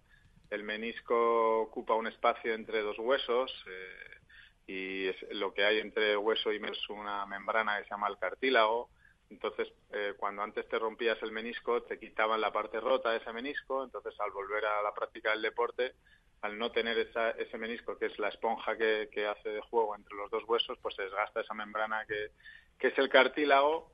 el 0.50 0.62
menisco 0.62 1.62
ocupa 1.62 1.94
un 1.94 2.06
espacio 2.06 2.54
entre 2.54 2.82
dos 2.82 2.98
huesos 2.98 3.52
eh, 3.66 4.18
y 4.66 5.06
es 5.08 5.16
lo 5.32 5.52
que 5.52 5.64
hay 5.64 5.78
entre 5.78 6.16
hueso 6.16 6.52
y 6.52 6.56
es 6.56 6.88
una 6.88 7.26
membrana 7.26 7.78
que 7.78 7.84
se 7.84 7.90
llama 7.90 8.08
el 8.08 8.18
cartílago. 8.18 8.90
Entonces, 9.30 9.68
eh, 9.92 10.14
cuando 10.16 10.42
antes 10.42 10.66
te 10.68 10.78
rompías 10.78 11.22
el 11.22 11.32
menisco, 11.32 11.82
te 11.82 11.98
quitaban 11.98 12.40
la 12.40 12.52
parte 12.52 12.80
rota 12.80 13.10
de 13.10 13.18
ese 13.18 13.32
menisco. 13.32 13.84
Entonces, 13.84 14.18
al 14.20 14.30
volver 14.30 14.64
a 14.64 14.82
la 14.82 14.94
práctica 14.94 15.30
del 15.30 15.42
deporte, 15.42 15.94
al 16.42 16.58
no 16.58 16.70
tener 16.70 16.98
esa, 16.98 17.30
ese 17.32 17.58
menisco, 17.58 17.98
que 17.98 18.06
es 18.06 18.18
la 18.18 18.28
esponja 18.28 18.76
que, 18.76 19.08
que, 19.12 19.26
hace 19.26 19.48
de 19.50 19.60
juego 19.60 19.96
entre 19.96 20.14
los 20.16 20.30
dos 20.30 20.44
huesos, 20.46 20.78
pues 20.80 20.94
se 20.94 21.02
desgasta 21.02 21.40
esa 21.40 21.54
membrana 21.54 22.04
que, 22.06 22.30
que 22.78 22.88
es 22.88 22.98
el 22.98 23.08
cartílago 23.08 23.90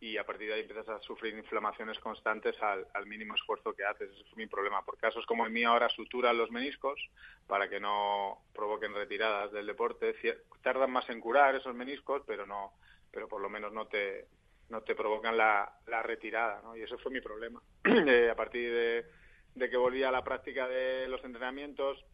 y 0.00 0.16
a 0.16 0.24
partir 0.24 0.48
de 0.48 0.54
ahí 0.54 0.60
empiezas 0.60 0.88
a 0.88 1.00
sufrir 1.00 1.36
inflamaciones 1.36 1.98
constantes 1.98 2.60
al, 2.62 2.86
al, 2.94 3.06
mínimo 3.06 3.34
esfuerzo 3.34 3.74
que 3.74 3.84
haces. 3.84 4.10
Ese 4.10 4.22
es 4.22 4.36
mi 4.36 4.46
problema. 4.46 4.84
Por 4.84 4.96
casos 4.96 5.26
como 5.26 5.44
el 5.44 5.52
mío 5.52 5.70
ahora 5.70 5.88
suturan 5.88 6.38
los 6.38 6.50
meniscos 6.52 7.00
para 7.46 7.68
que 7.68 7.80
no 7.80 8.44
provoquen 8.54 8.94
retiradas 8.94 9.50
del 9.52 9.66
deporte. 9.66 10.14
Tardan 10.62 10.92
más 10.92 11.08
en 11.10 11.20
curar 11.20 11.56
esos 11.56 11.74
meniscos, 11.74 12.22
pero 12.26 12.46
no, 12.46 12.74
pero 13.10 13.26
por 13.28 13.40
lo 13.40 13.48
menos 13.48 13.72
no 13.72 13.86
te 13.86 14.26
no 14.68 14.82
te 14.82 14.94
provocan 14.94 15.36
la, 15.36 15.80
la 15.86 16.02
retirada, 16.02 16.60
¿no? 16.62 16.76
Y 16.76 16.82
eso 16.82 16.98
fue 16.98 17.10
mi 17.10 17.22
problema. 17.22 17.60
eh, 17.84 18.28
a 18.30 18.34
partir 18.34 18.70
de, 18.70 19.06
de 19.54 19.70
que 19.70 19.76
volví 19.78 20.02
a 20.02 20.10
la 20.10 20.22
práctica 20.22 20.68
de 20.68 21.08
los 21.08 21.24
entrenamientos 21.24 22.04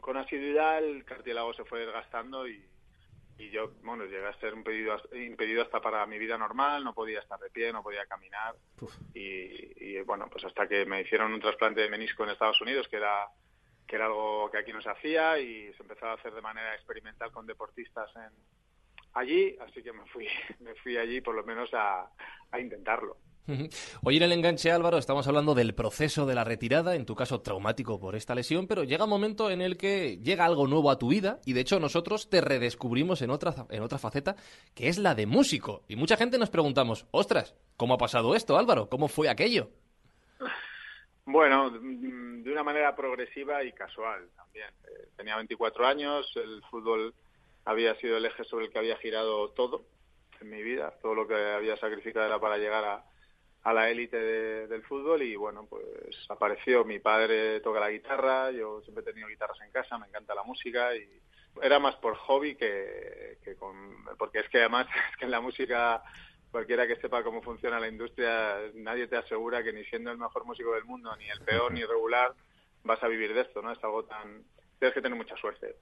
con 0.00 0.16
asiduidad, 0.16 0.78
el 0.78 1.04
cartílago 1.04 1.52
se 1.52 1.64
fue 1.64 1.80
desgastando 1.80 2.48
y, 2.48 2.64
y 3.40 3.50
yo, 3.50 3.72
bueno, 3.82 4.04
llegué 4.04 4.26
a 4.26 4.38
ser 4.38 4.52
impedido, 4.52 4.96
impedido 5.14 5.62
hasta 5.62 5.80
para 5.80 6.04
mi 6.06 6.18
vida 6.18 6.36
normal, 6.36 6.84
no 6.84 6.92
podía 6.92 7.20
estar 7.20 7.40
de 7.40 7.48
pie, 7.48 7.72
no 7.72 7.82
podía 7.82 8.04
caminar. 8.04 8.54
Y, 9.14 9.72
y, 9.82 10.00
bueno, 10.02 10.28
pues 10.30 10.44
hasta 10.44 10.68
que 10.68 10.84
me 10.84 11.00
hicieron 11.00 11.32
un 11.32 11.40
trasplante 11.40 11.80
de 11.80 11.88
menisco 11.88 12.22
en 12.24 12.30
Estados 12.30 12.60
Unidos, 12.60 12.86
que 12.88 12.96
era, 12.96 13.28
que 13.86 13.96
era 13.96 14.06
algo 14.06 14.50
que 14.50 14.58
aquí 14.58 14.72
no 14.74 14.82
se 14.82 14.90
hacía 14.90 15.38
y 15.38 15.72
se 15.72 15.82
empezaba 15.82 16.12
a 16.12 16.14
hacer 16.16 16.34
de 16.34 16.42
manera 16.42 16.74
experimental 16.74 17.32
con 17.32 17.46
deportistas 17.46 18.14
en, 18.16 18.30
allí, 19.14 19.56
así 19.60 19.82
que 19.82 19.92
me 19.92 20.04
fui, 20.06 20.28
me 20.60 20.74
fui 20.74 20.98
allí 20.98 21.22
por 21.22 21.34
lo 21.34 21.42
menos 21.42 21.72
a, 21.72 22.10
a 22.50 22.60
intentarlo. 22.60 23.16
Hoy 24.02 24.16
en 24.16 24.22
el 24.22 24.32
enganche 24.32 24.70
Álvaro 24.70 24.98
estamos 24.98 25.26
hablando 25.26 25.54
del 25.54 25.74
proceso 25.74 26.26
de 26.26 26.34
la 26.34 26.44
retirada, 26.44 26.94
en 26.94 27.06
tu 27.06 27.14
caso 27.14 27.40
traumático 27.40 27.98
por 27.98 28.16
esta 28.16 28.34
lesión, 28.34 28.66
pero 28.66 28.84
llega 28.84 29.04
un 29.04 29.10
momento 29.10 29.50
en 29.50 29.60
el 29.60 29.76
que 29.76 30.18
llega 30.18 30.44
algo 30.44 30.66
nuevo 30.66 30.90
a 30.90 30.98
tu 30.98 31.08
vida 31.08 31.40
y 31.44 31.52
de 31.52 31.60
hecho 31.60 31.80
nosotros 31.80 32.28
te 32.28 32.40
redescubrimos 32.40 33.22
en 33.22 33.30
otra, 33.30 33.66
en 33.70 33.82
otra 33.82 33.98
faceta 33.98 34.36
que 34.74 34.88
es 34.88 34.98
la 34.98 35.14
de 35.14 35.26
músico. 35.26 35.82
Y 35.88 35.96
mucha 35.96 36.16
gente 36.16 36.38
nos 36.38 36.50
preguntamos, 36.50 37.06
ostras, 37.10 37.54
¿cómo 37.76 37.94
ha 37.94 37.98
pasado 37.98 38.34
esto 38.34 38.58
Álvaro? 38.58 38.88
¿Cómo 38.88 39.08
fue 39.08 39.28
aquello? 39.28 39.70
Bueno, 41.26 41.70
mm, 41.70 42.42
de 42.42 42.50
una 42.50 42.64
manera 42.64 42.96
progresiva 42.96 43.62
y 43.62 43.72
casual 43.72 44.30
también. 44.34 44.70
Eh, 44.84 45.10
tenía 45.16 45.36
24 45.36 45.86
años, 45.86 46.32
el 46.34 46.60
fútbol 46.68 47.14
había 47.64 47.94
sido 47.96 48.16
el 48.16 48.24
eje 48.24 48.42
sobre 48.42 48.64
el 48.64 48.72
que 48.72 48.80
había 48.80 48.96
girado 48.96 49.50
todo 49.50 49.84
en 50.40 50.50
mi 50.50 50.60
vida, 50.60 50.92
todo 51.02 51.14
lo 51.14 51.28
que 51.28 51.34
había 51.34 51.76
sacrificado 51.76 52.26
era 52.26 52.40
para 52.40 52.56
llegar 52.56 52.84
a, 52.84 53.04
a 53.62 53.72
la 53.72 53.90
élite 53.90 54.16
del 54.66 54.82
fútbol 54.82 55.22
y 55.22 55.36
bueno, 55.36 55.66
pues 55.68 55.84
apareció, 56.28 56.84
mi 56.84 56.98
padre 56.98 57.60
toca 57.60 57.80
la 57.80 57.90
guitarra, 57.90 58.50
yo 58.50 58.80
siempre 58.82 59.02
he 59.02 59.06
tenido 59.06 59.28
guitarras 59.28 59.60
en 59.60 59.70
casa, 59.70 59.98
me 59.98 60.06
encanta 60.06 60.34
la 60.34 60.44
música 60.44 60.94
y 60.96 61.06
era 61.62 61.78
más 61.78 61.96
por 61.96 62.16
hobby 62.16 62.54
que, 62.54 63.38
que 63.44 63.56
con... 63.56 63.74
porque 64.18 64.40
es 64.40 64.48
que 64.48 64.60
además 64.60 64.86
es 65.10 65.16
que 65.16 65.26
en 65.26 65.30
la 65.30 65.40
música 65.40 66.02
cualquiera 66.50 66.86
que 66.86 66.96
sepa 66.96 67.22
cómo 67.22 67.42
funciona 67.42 67.78
la 67.78 67.88
industria, 67.88 68.56
nadie 68.74 69.06
te 69.06 69.16
asegura 69.16 69.62
que 69.62 69.72
ni 69.72 69.84
siendo 69.84 70.10
el 70.10 70.18
mejor 70.18 70.44
músico 70.44 70.74
del 70.74 70.84
mundo, 70.84 71.14
ni 71.16 71.28
el 71.28 71.40
peor, 71.42 71.72
ni 71.72 71.84
regular, 71.84 72.34
vas 72.82 73.02
a 73.02 73.08
vivir 73.08 73.34
de 73.34 73.42
esto, 73.42 73.62
¿no? 73.62 73.72
Es 73.72 73.82
algo 73.84 74.04
tan... 74.04 74.42
Tienes 74.78 74.94
que 74.94 75.02
tener 75.02 75.16
mucha 75.16 75.36
suerte. 75.36 75.76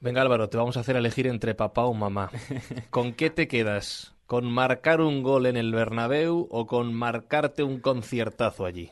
Venga 0.00 0.22
Álvaro, 0.22 0.48
te 0.48 0.56
vamos 0.56 0.76
a 0.76 0.80
hacer 0.80 0.96
elegir 0.96 1.26
entre 1.26 1.54
papá 1.54 1.84
o 1.84 1.92
mamá. 1.92 2.30
¿Con 2.90 3.12
qué 3.12 3.28
te 3.28 3.46
quedas? 3.46 4.11
¿Con 4.32 4.50
marcar 4.50 5.02
un 5.02 5.22
gol 5.22 5.44
en 5.44 5.58
el 5.58 5.74
Bernabéu 5.74 6.48
o 6.50 6.66
con 6.66 6.94
marcarte 6.94 7.62
un 7.62 7.82
conciertazo 7.82 8.64
allí? 8.64 8.90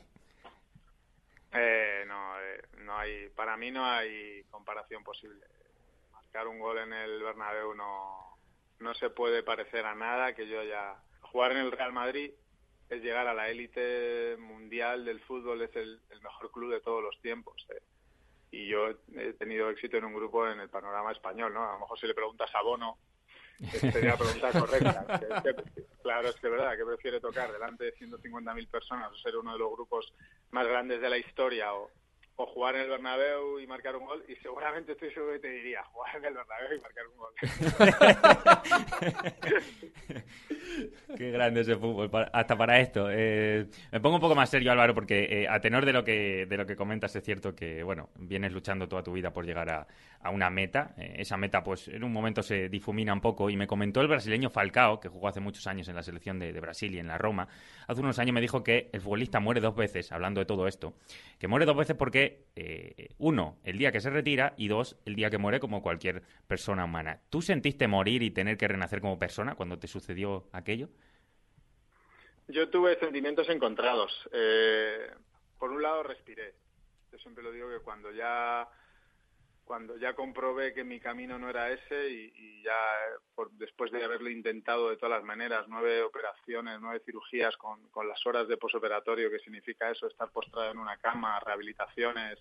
Eh, 1.51 2.05
no, 2.07 2.39
eh, 2.39 2.61
no 2.81 2.99
hay, 2.99 3.31
para 3.31 3.57
mí 3.57 3.71
no 3.71 3.83
hay 3.87 4.45
comparación 4.51 5.03
posible. 5.03 5.41
Marcar 6.13 6.47
un 6.47 6.59
gol 6.59 6.77
en 6.81 6.93
el 6.93 7.23
Bernabéu 7.23 7.73
no, 7.75 8.37
no 8.81 8.93
se 8.93 9.09
puede 9.09 9.43
parecer 9.43 9.87
a 9.87 9.95
nada 9.95 10.35
que 10.35 10.47
yo 10.47 10.61
haya... 10.61 10.97
Jugar 11.23 11.53
en 11.53 11.59
el 11.61 11.73
Real 11.73 11.95
Madrid 11.95 12.33
es 12.91 13.03
llegar 13.03 13.27
a 13.27 13.33
la 13.33 13.49
élite 13.49 14.37
mundial 14.37 15.07
del 15.07 15.21
fútbol, 15.21 15.63
es 15.63 15.75
el, 15.75 16.03
el 16.11 16.21
mejor 16.21 16.53
club 16.53 16.71
de 16.71 16.83
todos 16.83 17.03
los 17.03 17.19
tiempos. 17.23 17.67
eh. 17.71 17.81
Y 18.51 18.69
yo 18.69 18.91
he 19.17 19.33
tenido 19.39 19.71
éxito 19.71 19.97
en 19.97 20.05
un 20.05 20.13
grupo 20.13 20.47
en 20.47 20.61
el 20.61 20.69
panorama 20.69 21.13
español, 21.13 21.55
¿no? 21.55 21.67
A 21.67 21.73
lo 21.73 21.81
mejor 21.81 21.99
si 21.99 22.07
le 22.07 22.13
preguntas 22.13 22.55
a 22.55 22.61
Bono, 22.61 22.99
sería 23.69 24.11
la 24.11 24.17
pregunta 24.17 24.53
correcta. 24.53 25.07
Claro, 26.03 26.29
es 26.31 26.37
que 26.37 26.47
es 26.47 26.53
verdad, 26.53 26.77
que 26.79 26.85
prefiere 26.87 27.21
tocar 27.21 27.53
delante 27.53 27.85
de 27.85 27.95
150.000 27.95 28.69
personas 28.69 29.13
o 29.13 29.17
ser 29.17 29.37
uno 29.37 29.53
de 29.53 29.59
los 29.59 29.71
grupos 29.71 30.13
más 30.51 30.67
grandes 30.67 31.01
de 31.01 31.11
la 31.11 31.19
historia 31.19 31.75
o, 31.75 31.91
o 32.43 32.47
jugar 32.47 32.75
en 32.77 32.83
el 32.83 32.89
Bernabéu 32.89 33.61
y 33.61 33.67
marcar 33.67 33.97
un 33.97 34.07
gol 34.07 34.25
y 34.27 34.35
seguramente 34.37 34.93
estoy 34.93 35.11
seguro 35.13 35.33
que 35.35 35.41
te 35.41 35.51
diría 35.51 35.83
jugar 35.85 36.17
en 36.17 36.25
el 36.25 36.35
Bernabéu 36.35 36.77
y 36.77 36.81
marcar 36.81 37.07
un 37.07 37.17
gol. 37.19 37.33
Qué 41.17 41.31
grande 41.31 41.61
ese 41.61 41.77
fútbol, 41.77 42.11
hasta 42.33 42.57
para 42.57 42.81
esto. 42.81 43.09
Eh, 43.11 43.67
me 43.93 44.01
pongo 44.01 44.17
un 44.17 44.21
poco 44.21 44.35
más 44.35 44.49
serio, 44.49 44.73
Álvaro, 44.73 44.95
porque 44.95 45.43
eh, 45.43 45.49
a 45.49 45.61
tenor 45.61 45.85
de 45.85 45.93
lo 45.93 46.03
que 46.05 46.47
de 46.47 46.57
lo 46.57 46.65
que 46.65 46.77
comentas 46.77 47.15
es 47.15 47.25
cierto 47.25 47.55
que 47.55 47.83
bueno 47.83 48.09
vienes 48.17 48.53
luchando 48.53 48.89
toda 48.89 49.03
tu 49.03 49.13
vida 49.13 49.33
por 49.33 49.45
llegar 49.45 49.69
a, 49.69 49.87
a 50.23 50.31
una 50.31 50.49
meta. 50.49 50.95
Eh, 50.97 51.17
esa 51.19 51.37
meta, 51.37 51.63
pues 51.63 51.89
en 51.89 52.05
un 52.05 52.13
momento 52.13 52.43
se 52.43 52.69
difumina 52.69 53.13
un 53.13 53.21
poco 53.21 53.51
y 53.51 53.57
me 53.57 53.67
comentó 53.67 54.01
el 54.01 54.09
brasileño 54.09 54.49
Falcao, 54.49 55.01
que 55.01 55.09
jugó 55.09 55.29
hace 55.29 55.41
muchos 55.41 55.67
años 55.67 55.89
en 55.89 55.97
la 55.97 56.03
selección 56.03 56.39
de 56.39 56.59
Brasil 56.61 56.95
y 56.95 56.99
en 56.99 57.09
la 57.09 57.19
Roma. 57.19 57.49
Hace 57.87 58.01
unos 58.01 58.19
años 58.19 58.33
me 58.33 58.41
dijo 58.41 58.63
que 58.63 58.89
el 58.93 59.01
futbolista 59.01 59.41
muere 59.41 59.61
dos 59.61 59.75
veces, 59.75 60.13
hablando 60.13 60.41
de 60.41 60.47
todo 60.47 60.67
esto, 60.67 60.95
que 61.39 61.49
muere 61.49 61.67
dos 61.67 61.77
veces 61.77 61.97
porque 61.97 62.30
uno 63.19 63.59
el 63.65 63.79
día 63.79 63.93
que 63.93 64.01
se 64.01 64.11
retira 64.11 64.55
y 64.57 64.69
dos 64.69 64.99
el 65.07 65.15
día 65.15 65.31
que 65.31 65.39
muere 65.39 65.61
como 65.61 65.83
cualquier 65.83 66.23
persona 66.47 66.85
humana. 66.85 67.21
¿Tú 67.31 67.41
sentiste 67.41 67.89
morir 67.89 68.23
y 68.23 68.31
tener 68.31 68.57
que 68.57 68.69
renacer 68.69 69.01
como 69.01 69.19
persona 69.19 69.55
cuando 69.55 69.79
te 69.79 69.87
sucedió 69.87 70.49
aquello? 70.53 70.89
Yo 72.49 72.69
tuve 72.69 72.99
sentimientos 72.99 73.49
encontrados. 73.49 74.13
Eh, 74.33 75.11
por 75.59 75.71
un 75.71 75.83
lado 75.83 76.03
respiré. 76.03 76.55
Yo 77.13 77.19
siempre 77.19 77.45
lo 77.45 77.53
digo 77.53 77.69
que 77.69 77.79
cuando 77.79 78.11
ya 78.11 78.69
cuando 79.71 79.97
ya 79.99 80.15
comprobé 80.15 80.75
que 80.75 80.83
mi 80.83 80.99
camino 80.99 81.39
no 81.39 81.49
era 81.49 81.71
ese 81.71 82.11
y, 82.11 82.61
ya 82.65 82.73
eh, 82.73 83.21
por- 83.37 83.53
después 83.53 83.93
de 83.93 84.03
haberlo 84.03 84.29
intentado 84.29 84.91
de 84.91 84.97
todas 84.97 85.17
las 85.19 85.23
maneras, 85.25 85.67
nueve 85.69 86.03
operaciones, 86.03 86.81
nueve 86.81 87.01
cirugías 87.07 87.57
con, 87.57 87.79
las 88.09 88.27
horas 88.27 88.49
de 88.49 88.57
posoperatorio 88.57 89.31
que 89.31 89.39
significa 89.39 89.89
eso, 89.89 90.09
estar 90.09 90.29
postrado 90.33 90.73
en 90.73 90.79
una 90.79 90.97
cama, 90.97 91.39
rehabilitaciones. 91.39 92.41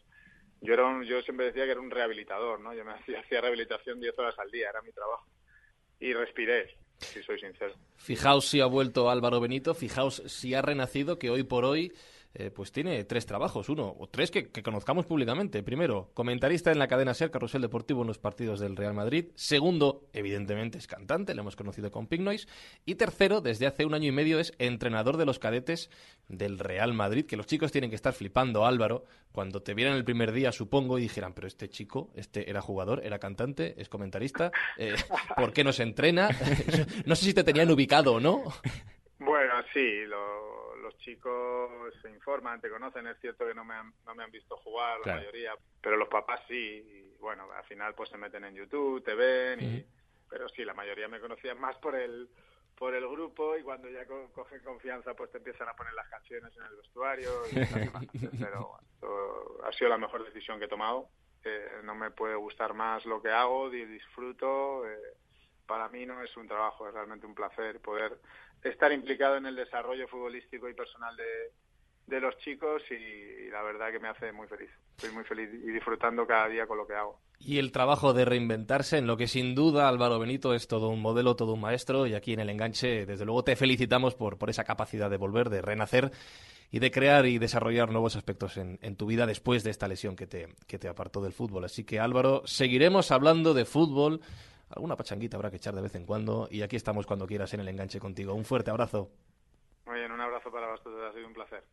Yo 0.62 0.74
era 0.74 0.88
un- 0.88 1.04
yo 1.04 1.22
siempre 1.22 1.46
decía 1.46 1.66
que 1.66 1.72
era 1.74 1.80
un 1.82 1.92
rehabilitador, 1.92 2.60
¿no? 2.62 2.74
Yo 2.74 2.84
me 2.84 2.94
hacía, 3.00 3.20
hacía 3.20 3.42
rehabilitación 3.42 4.00
10 4.00 4.18
horas 4.18 4.34
al 4.40 4.50
día, 4.50 4.70
era 4.72 4.82
mi 4.82 4.92
trabajo. 4.92 5.28
Y 6.00 6.12
respiré, 6.14 6.80
si 6.98 7.22
soy 7.22 7.40
sincero. 7.40 7.76
Fijaos 7.98 8.48
si 8.48 8.60
ha 8.60 8.66
vuelto 8.66 9.08
Álvaro 9.12 9.40
Benito, 9.40 9.76
fijaos 9.76 10.24
si 10.26 10.56
ha 10.56 10.64
renacido, 10.64 11.20
que 11.20 11.30
hoy 11.30 11.44
por 11.44 11.64
hoy 11.64 11.94
eh, 12.36 12.52
pues 12.52 12.72
tiene 12.72 13.04
tres 13.06 13.26
trabajos, 13.26 13.70
uno 13.70 13.96
o 13.98 14.08
tres 14.08 14.30
que, 14.32 14.50
que 14.50 14.62
conozcamos 14.62 15.06
públicamente. 15.06 15.64
Primero, 15.64 16.12
comentarista 16.14 16.72
en 16.72 16.78
la 16.80 16.88
cadena 16.88 17.14
SER, 17.14 17.32
Carrusel 17.32 17.62
Deportivo 17.62 18.02
en 18.02 18.08
los 18.08 18.20
partidos 18.20 18.60
del 18.60 18.76
Real 18.76 18.94
Madrid. 18.94 19.26
Segundo, 19.36 20.08
evidentemente 20.14 20.78
es 20.78 20.88
cantante, 20.88 21.34
le 21.34 21.42
hemos 21.42 21.56
conocido 21.56 21.92
con 21.92 22.08
Pink 22.08 22.22
Noise. 22.22 22.48
Y 22.86 22.96
tercero, 22.96 23.42
desde 23.42 23.66
hace 23.68 23.86
un 23.86 23.94
año 23.96 24.08
y 24.08 24.12
medio 24.12 24.40
es 24.40 24.54
entrenador 24.60 25.18
de 25.18 25.26
los 25.26 25.40
cadetes 25.40 25.90
del 26.28 26.60
Real 26.60 26.94
Madrid, 26.94 27.26
que 27.26 27.36
los 27.38 27.48
chicos 27.48 27.72
tienen 27.72 27.90
que 27.90 27.96
estar 27.96 28.14
flipando, 28.14 28.66
Álvaro, 28.66 29.06
cuando 29.32 29.62
te 29.64 29.74
vieran 29.74 29.96
el 29.96 30.04
primer 30.06 30.32
día, 30.32 30.52
supongo, 30.52 31.00
y 31.00 31.04
dijeran, 31.04 31.34
pero 31.34 31.48
este 31.48 31.70
chico, 31.70 32.12
este 32.16 32.50
era 32.50 32.62
jugador, 32.62 33.02
era 33.04 33.18
cantante, 33.20 33.74
es 33.82 33.90
comentarista, 33.90 34.52
eh, 34.78 34.94
¿por 35.36 35.52
qué 35.54 35.64
no 35.64 35.74
se 35.74 35.84
entrena? 35.84 36.30
no 37.06 37.16
sé 37.16 37.26
si 37.26 37.34
te 37.34 37.44
tenían 37.44 37.72
ubicado 37.72 38.14
o 38.14 38.20
no. 38.20 38.44
Bueno, 39.20 39.54
sí, 39.74 40.06
lo- 40.08 40.49
chicos 41.00 41.94
se 42.02 42.10
informan, 42.10 42.62
te 42.62 42.70
conocen. 42.70 43.08
Es 43.08 43.20
cierto 43.20 43.46
que 43.48 43.54
no 43.54 43.66
me 43.66 43.74
han, 43.76 43.94
no 44.06 44.16
me 44.16 44.24
han 44.24 44.32
visto 44.32 44.56
jugar 44.58 45.00
la 45.00 45.04
Claro. 45.06 45.20
mayoría, 45.20 45.58
pero 45.82 45.98
los 45.98 46.08
papás 46.10 46.42
sí. 46.48 46.56
Y, 46.56 47.18
bueno, 47.20 47.52
al 47.52 47.64
final 47.66 47.96
pues 47.96 48.10
se 48.10 48.18
meten 48.18 48.44
en 48.46 48.56
YouTube, 48.56 49.04
te 49.04 49.16
ven, 49.16 49.60
y, 49.60 49.86
pero 50.30 50.48
sí, 50.50 50.64
la 50.64 50.74
mayoría 50.74 51.08
me 51.08 51.20
conocían 51.20 51.60
más 51.60 51.78
por 51.78 51.96
el 51.96 52.30
por 52.76 52.96
el 52.96 53.06
grupo 53.10 53.58
y 53.58 53.62
cuando 53.64 53.90
ya 53.90 54.06
co- 54.06 54.32
cogen 54.32 54.64
confianza 54.64 55.14
pues 55.14 55.30
te 55.32 55.38
empiezan 55.40 55.68
a 55.68 55.74
poner 55.76 55.94
las 55.96 56.08
canciones 56.08 56.56
en 56.56 56.64
el 56.64 56.78
vestuario 56.78 57.46
y 57.50 57.52
pero 58.40 58.70
bueno, 59.02 59.66
ha 59.66 59.72
sido 59.74 59.90
la 59.90 59.98
mejor 59.98 60.24
decisión 60.24 60.60
que 60.60 60.66
he 60.66 60.70
tomado 60.70 61.10
Eh, 61.44 61.82
no 61.84 61.94
me 61.96 62.12
puede 62.12 62.36
gustar 62.36 62.74
más 62.74 63.06
lo 63.06 63.22
que 63.22 63.32
hago 63.32 63.70
di- 63.70 63.86
disfruto 63.86 64.86
eh, 64.88 64.98
para 65.70 65.88
mí 65.90 66.04
no 66.04 66.22
es 66.24 66.36
un 66.36 66.48
trabajo 66.48 66.88
es 66.88 66.94
realmente 66.96 67.28
un 67.28 67.36
placer 67.36 67.80
poder 67.80 68.18
estar 68.64 68.92
implicado 68.92 69.38
en 69.38 69.46
el 69.46 69.56
desarrollo 69.56 70.08
futbolístico 70.08 70.68
y 70.68 70.74
personal 70.74 71.16
de, 71.16 71.24
de 72.08 72.20
los 72.20 72.36
chicos 72.40 72.82
y, 72.90 73.50
la 73.52 73.62
verdad 73.62 73.92
que 73.92 74.00
me 74.00 74.08
hace 74.08 74.32
muy 74.32 74.48
feliz 74.48 74.70
estoy 74.98 75.12
muy 75.12 75.24
feliz 75.24 75.50
y 75.54 75.72
disfrutando 75.72 76.26
cada 76.26 76.48
día 76.48 76.66
con 76.66 76.78
lo 76.78 76.88
que 76.88 76.96
hago 76.96 77.20
Y 77.40 77.60
el 77.60 77.72
trabajo 77.72 78.14
de 78.14 78.26
reinventarse, 78.26 78.98
en 78.98 79.06
lo 79.06 79.16
que 79.16 79.28
sin 79.28 79.54
duda 79.54 79.88
Álvaro 79.88 80.20
Benito 80.20 80.56
es 80.56 80.68
todo 80.68 80.90
un 80.90 81.02
modelo, 81.02 81.36
todo 81.36 81.54
un 81.54 81.62
maestro, 81.62 82.08
y 82.08 82.16
aquí 82.16 82.34
en 82.34 82.42
el 82.42 82.50
enganche, 82.50 83.06
desde 83.06 83.26
luego, 83.26 83.44
te 83.44 83.56
felicitamos 83.56 84.16
por, 84.16 84.38
por 84.38 84.50
esa 84.50 84.66
capacidad 84.66 85.10
de 85.10 85.18
volver, 85.18 85.50
de 85.50 85.62
renacer 85.62 86.12
y 86.72 86.80
de 86.80 86.92
crear 86.92 87.26
y 87.26 87.40
desarrollar 87.40 87.92
nuevos 87.92 88.16
aspectos 88.16 88.58
en, 88.58 88.78
en 88.82 88.96
tu 88.96 89.06
vida 89.06 89.26
después 89.26 89.64
de 89.64 89.72
esta 89.72 89.88
lesión 89.88 90.16
que 90.16 90.28
te, 90.28 90.48
que 90.68 90.78
te 90.78 90.90
apartó 90.90 91.22
del 91.22 91.34
fútbol. 91.34 91.64
Así 91.64 91.84
que 91.84 92.00
Álvaro, 92.00 92.44
seguiremos 92.46 93.12
hablando 93.12 93.54
de 93.54 93.66
fútbol. 93.66 94.22
Alguna 94.70 94.96
pachanguita 94.96 95.38
habrá 95.38 95.50
que 95.50 95.58
echar 95.58 95.76
de 95.76 95.82
vez 95.82 95.96
en 95.96 96.06
cuando, 96.06 96.48
y 96.52 96.62
aquí 96.62 96.76
estamos 96.76 97.06
cuando 97.06 97.26
quieras 97.28 97.54
en 97.54 97.62
el 97.62 97.68
enganche 97.68 98.00
contigo. 98.00 98.34
Un 98.34 98.46
fuerte 98.46 98.70
abrazo. 98.72 99.10
muy 99.86 100.00
bien 100.00 100.12
un 100.12 100.22
abrazo 100.22 100.52
para 100.52 100.70
vosotros 100.70 101.02
ha 101.10 101.14
sido 101.14 101.28
un 101.28 101.34
placer 101.34 101.64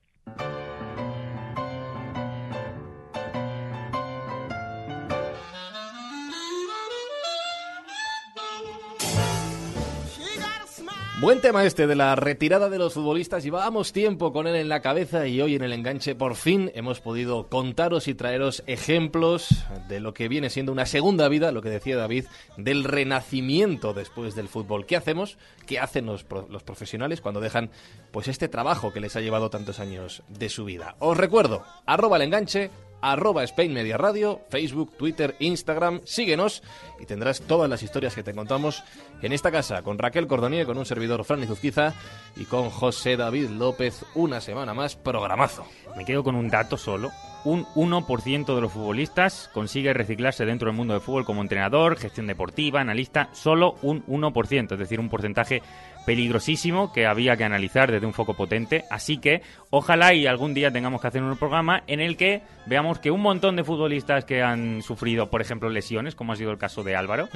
Buen 11.18 11.40
tema 11.40 11.64
este 11.64 11.86
de 11.86 11.96
la 11.96 12.14
retirada 12.14 12.68
de 12.68 12.76
los 12.76 12.92
futbolistas. 12.92 13.42
Llevábamos 13.42 13.94
tiempo 13.94 14.34
con 14.34 14.46
él 14.46 14.54
en 14.54 14.68
la 14.68 14.82
cabeza 14.82 15.26
y 15.26 15.40
hoy 15.40 15.54
en 15.54 15.62
el 15.62 15.72
enganche 15.72 16.14
por 16.14 16.34
fin 16.34 16.70
hemos 16.74 17.00
podido 17.00 17.48
contaros 17.48 18.06
y 18.06 18.14
traeros 18.14 18.62
ejemplos 18.66 19.64
de 19.88 20.00
lo 20.00 20.12
que 20.12 20.28
viene 20.28 20.50
siendo 20.50 20.72
una 20.72 20.84
segunda 20.84 21.26
vida, 21.30 21.52
lo 21.52 21.62
que 21.62 21.70
decía 21.70 21.96
David, 21.96 22.26
del 22.58 22.84
renacimiento 22.84 23.94
después 23.94 24.34
del 24.34 24.48
fútbol. 24.48 24.84
¿Qué 24.84 24.94
hacemos? 24.94 25.38
¿Qué 25.64 25.78
hacen 25.78 26.04
los, 26.04 26.26
los 26.50 26.62
profesionales 26.62 27.22
cuando 27.22 27.40
dejan 27.40 27.70
pues 28.10 28.28
este 28.28 28.48
trabajo 28.48 28.92
que 28.92 29.00
les 29.00 29.16
ha 29.16 29.22
llevado 29.22 29.48
tantos 29.48 29.80
años 29.80 30.22
de 30.28 30.50
su 30.50 30.66
vida? 30.66 30.96
Os 30.98 31.16
recuerdo, 31.16 31.64
arroba 31.86 32.16
el 32.18 32.24
enganche, 32.24 32.70
arroba 33.12 33.44
Spain 33.44 33.72
Media 33.72 33.96
Radio, 33.96 34.40
Facebook, 34.48 34.96
Twitter, 34.96 35.36
Instagram, 35.38 36.00
síguenos 36.04 36.62
y 37.00 37.06
tendrás 37.06 37.40
todas 37.42 37.70
las 37.70 37.82
historias 37.82 38.14
que 38.14 38.22
te 38.22 38.34
contamos 38.34 38.82
en 39.22 39.32
esta 39.32 39.52
casa 39.52 39.82
con 39.82 39.98
Raquel 39.98 40.26
Cordonier, 40.26 40.66
con 40.66 40.78
un 40.78 40.86
servidor 40.86 41.24
Fran 41.24 41.42
Izuzquiza 41.42 41.94
y 42.36 42.44
con 42.44 42.70
José 42.70 43.16
David 43.16 43.50
López 43.50 44.04
una 44.14 44.40
semana 44.40 44.74
más, 44.74 44.96
programazo. 44.96 45.66
Me 45.96 46.04
quedo 46.04 46.24
con 46.24 46.34
un 46.34 46.48
dato 46.48 46.76
solo. 46.76 47.10
Un 47.44 47.64
1% 47.76 48.54
de 48.56 48.60
los 48.60 48.72
futbolistas 48.72 49.48
consigue 49.54 49.94
reciclarse 49.94 50.44
dentro 50.44 50.66
del 50.66 50.76
mundo 50.76 50.94
del 50.94 51.00
fútbol 51.00 51.24
como 51.24 51.42
entrenador, 51.42 51.96
gestión 51.96 52.26
deportiva, 52.26 52.80
analista. 52.80 53.28
Solo 53.32 53.76
un 53.82 54.04
1%, 54.06 54.72
es 54.72 54.78
decir, 54.78 54.98
un 54.98 55.08
porcentaje 55.08 55.62
peligrosísimo 56.06 56.92
que 56.92 57.06
había 57.06 57.36
que 57.36 57.44
analizar 57.44 57.90
desde 57.90 58.06
un 58.06 58.14
foco 58.14 58.34
potente. 58.34 58.84
Así 58.90 59.18
que 59.18 59.42
ojalá 59.70 60.14
y 60.14 60.26
algún 60.26 60.54
día 60.54 60.70
tengamos 60.70 61.00
que 61.02 61.08
hacer 61.08 61.22
un 61.22 61.36
programa 61.36 61.82
en 61.86 62.00
el 62.00 62.16
que 62.16 62.42
veamos 62.66 62.98
que 62.98 63.10
un 63.10 63.20
montón 63.20 63.56
de 63.56 63.64
futbolistas 63.64 64.24
que 64.24 64.42
han 64.42 64.80
sufrido, 64.82 65.28
por 65.28 65.42
ejemplo, 65.42 65.68
lesiones, 65.68 66.14
como 66.14 66.32
ha 66.32 66.36
sido 66.36 66.52
el 66.52 66.58
caso 66.58 66.82
de 66.82 66.96
Álvaro, 66.96 67.28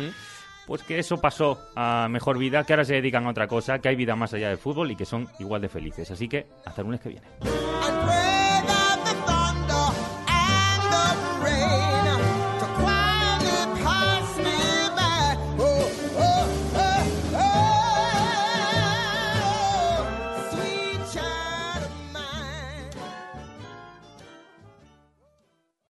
pues 0.66 0.83
que 0.85 0.99
eso 0.99 1.21
pasó 1.21 1.59
a 1.75 2.09
mejor 2.09 2.39
vida, 2.39 2.64
que 2.64 2.73
ahora 2.73 2.85
se 2.85 2.95
dedican 2.95 3.27
a 3.27 3.31
otra 3.31 3.49
cosa, 3.49 3.81
que 3.81 3.89
hay 3.89 3.97
vida 3.97 4.14
más 4.14 4.33
allá 4.33 4.49
del 4.49 4.59
fútbol 4.59 4.91
y 4.93 4.97
que 4.97 5.05
son 5.05 5.29
igual 5.41 5.61
de 5.61 5.68
felices. 5.68 6.11
Así 6.11 6.29
que 6.29 6.47
hasta 6.64 6.81
el 6.81 6.87
lunes 6.87 7.01
que 7.01 7.09
viene. 7.11 8.39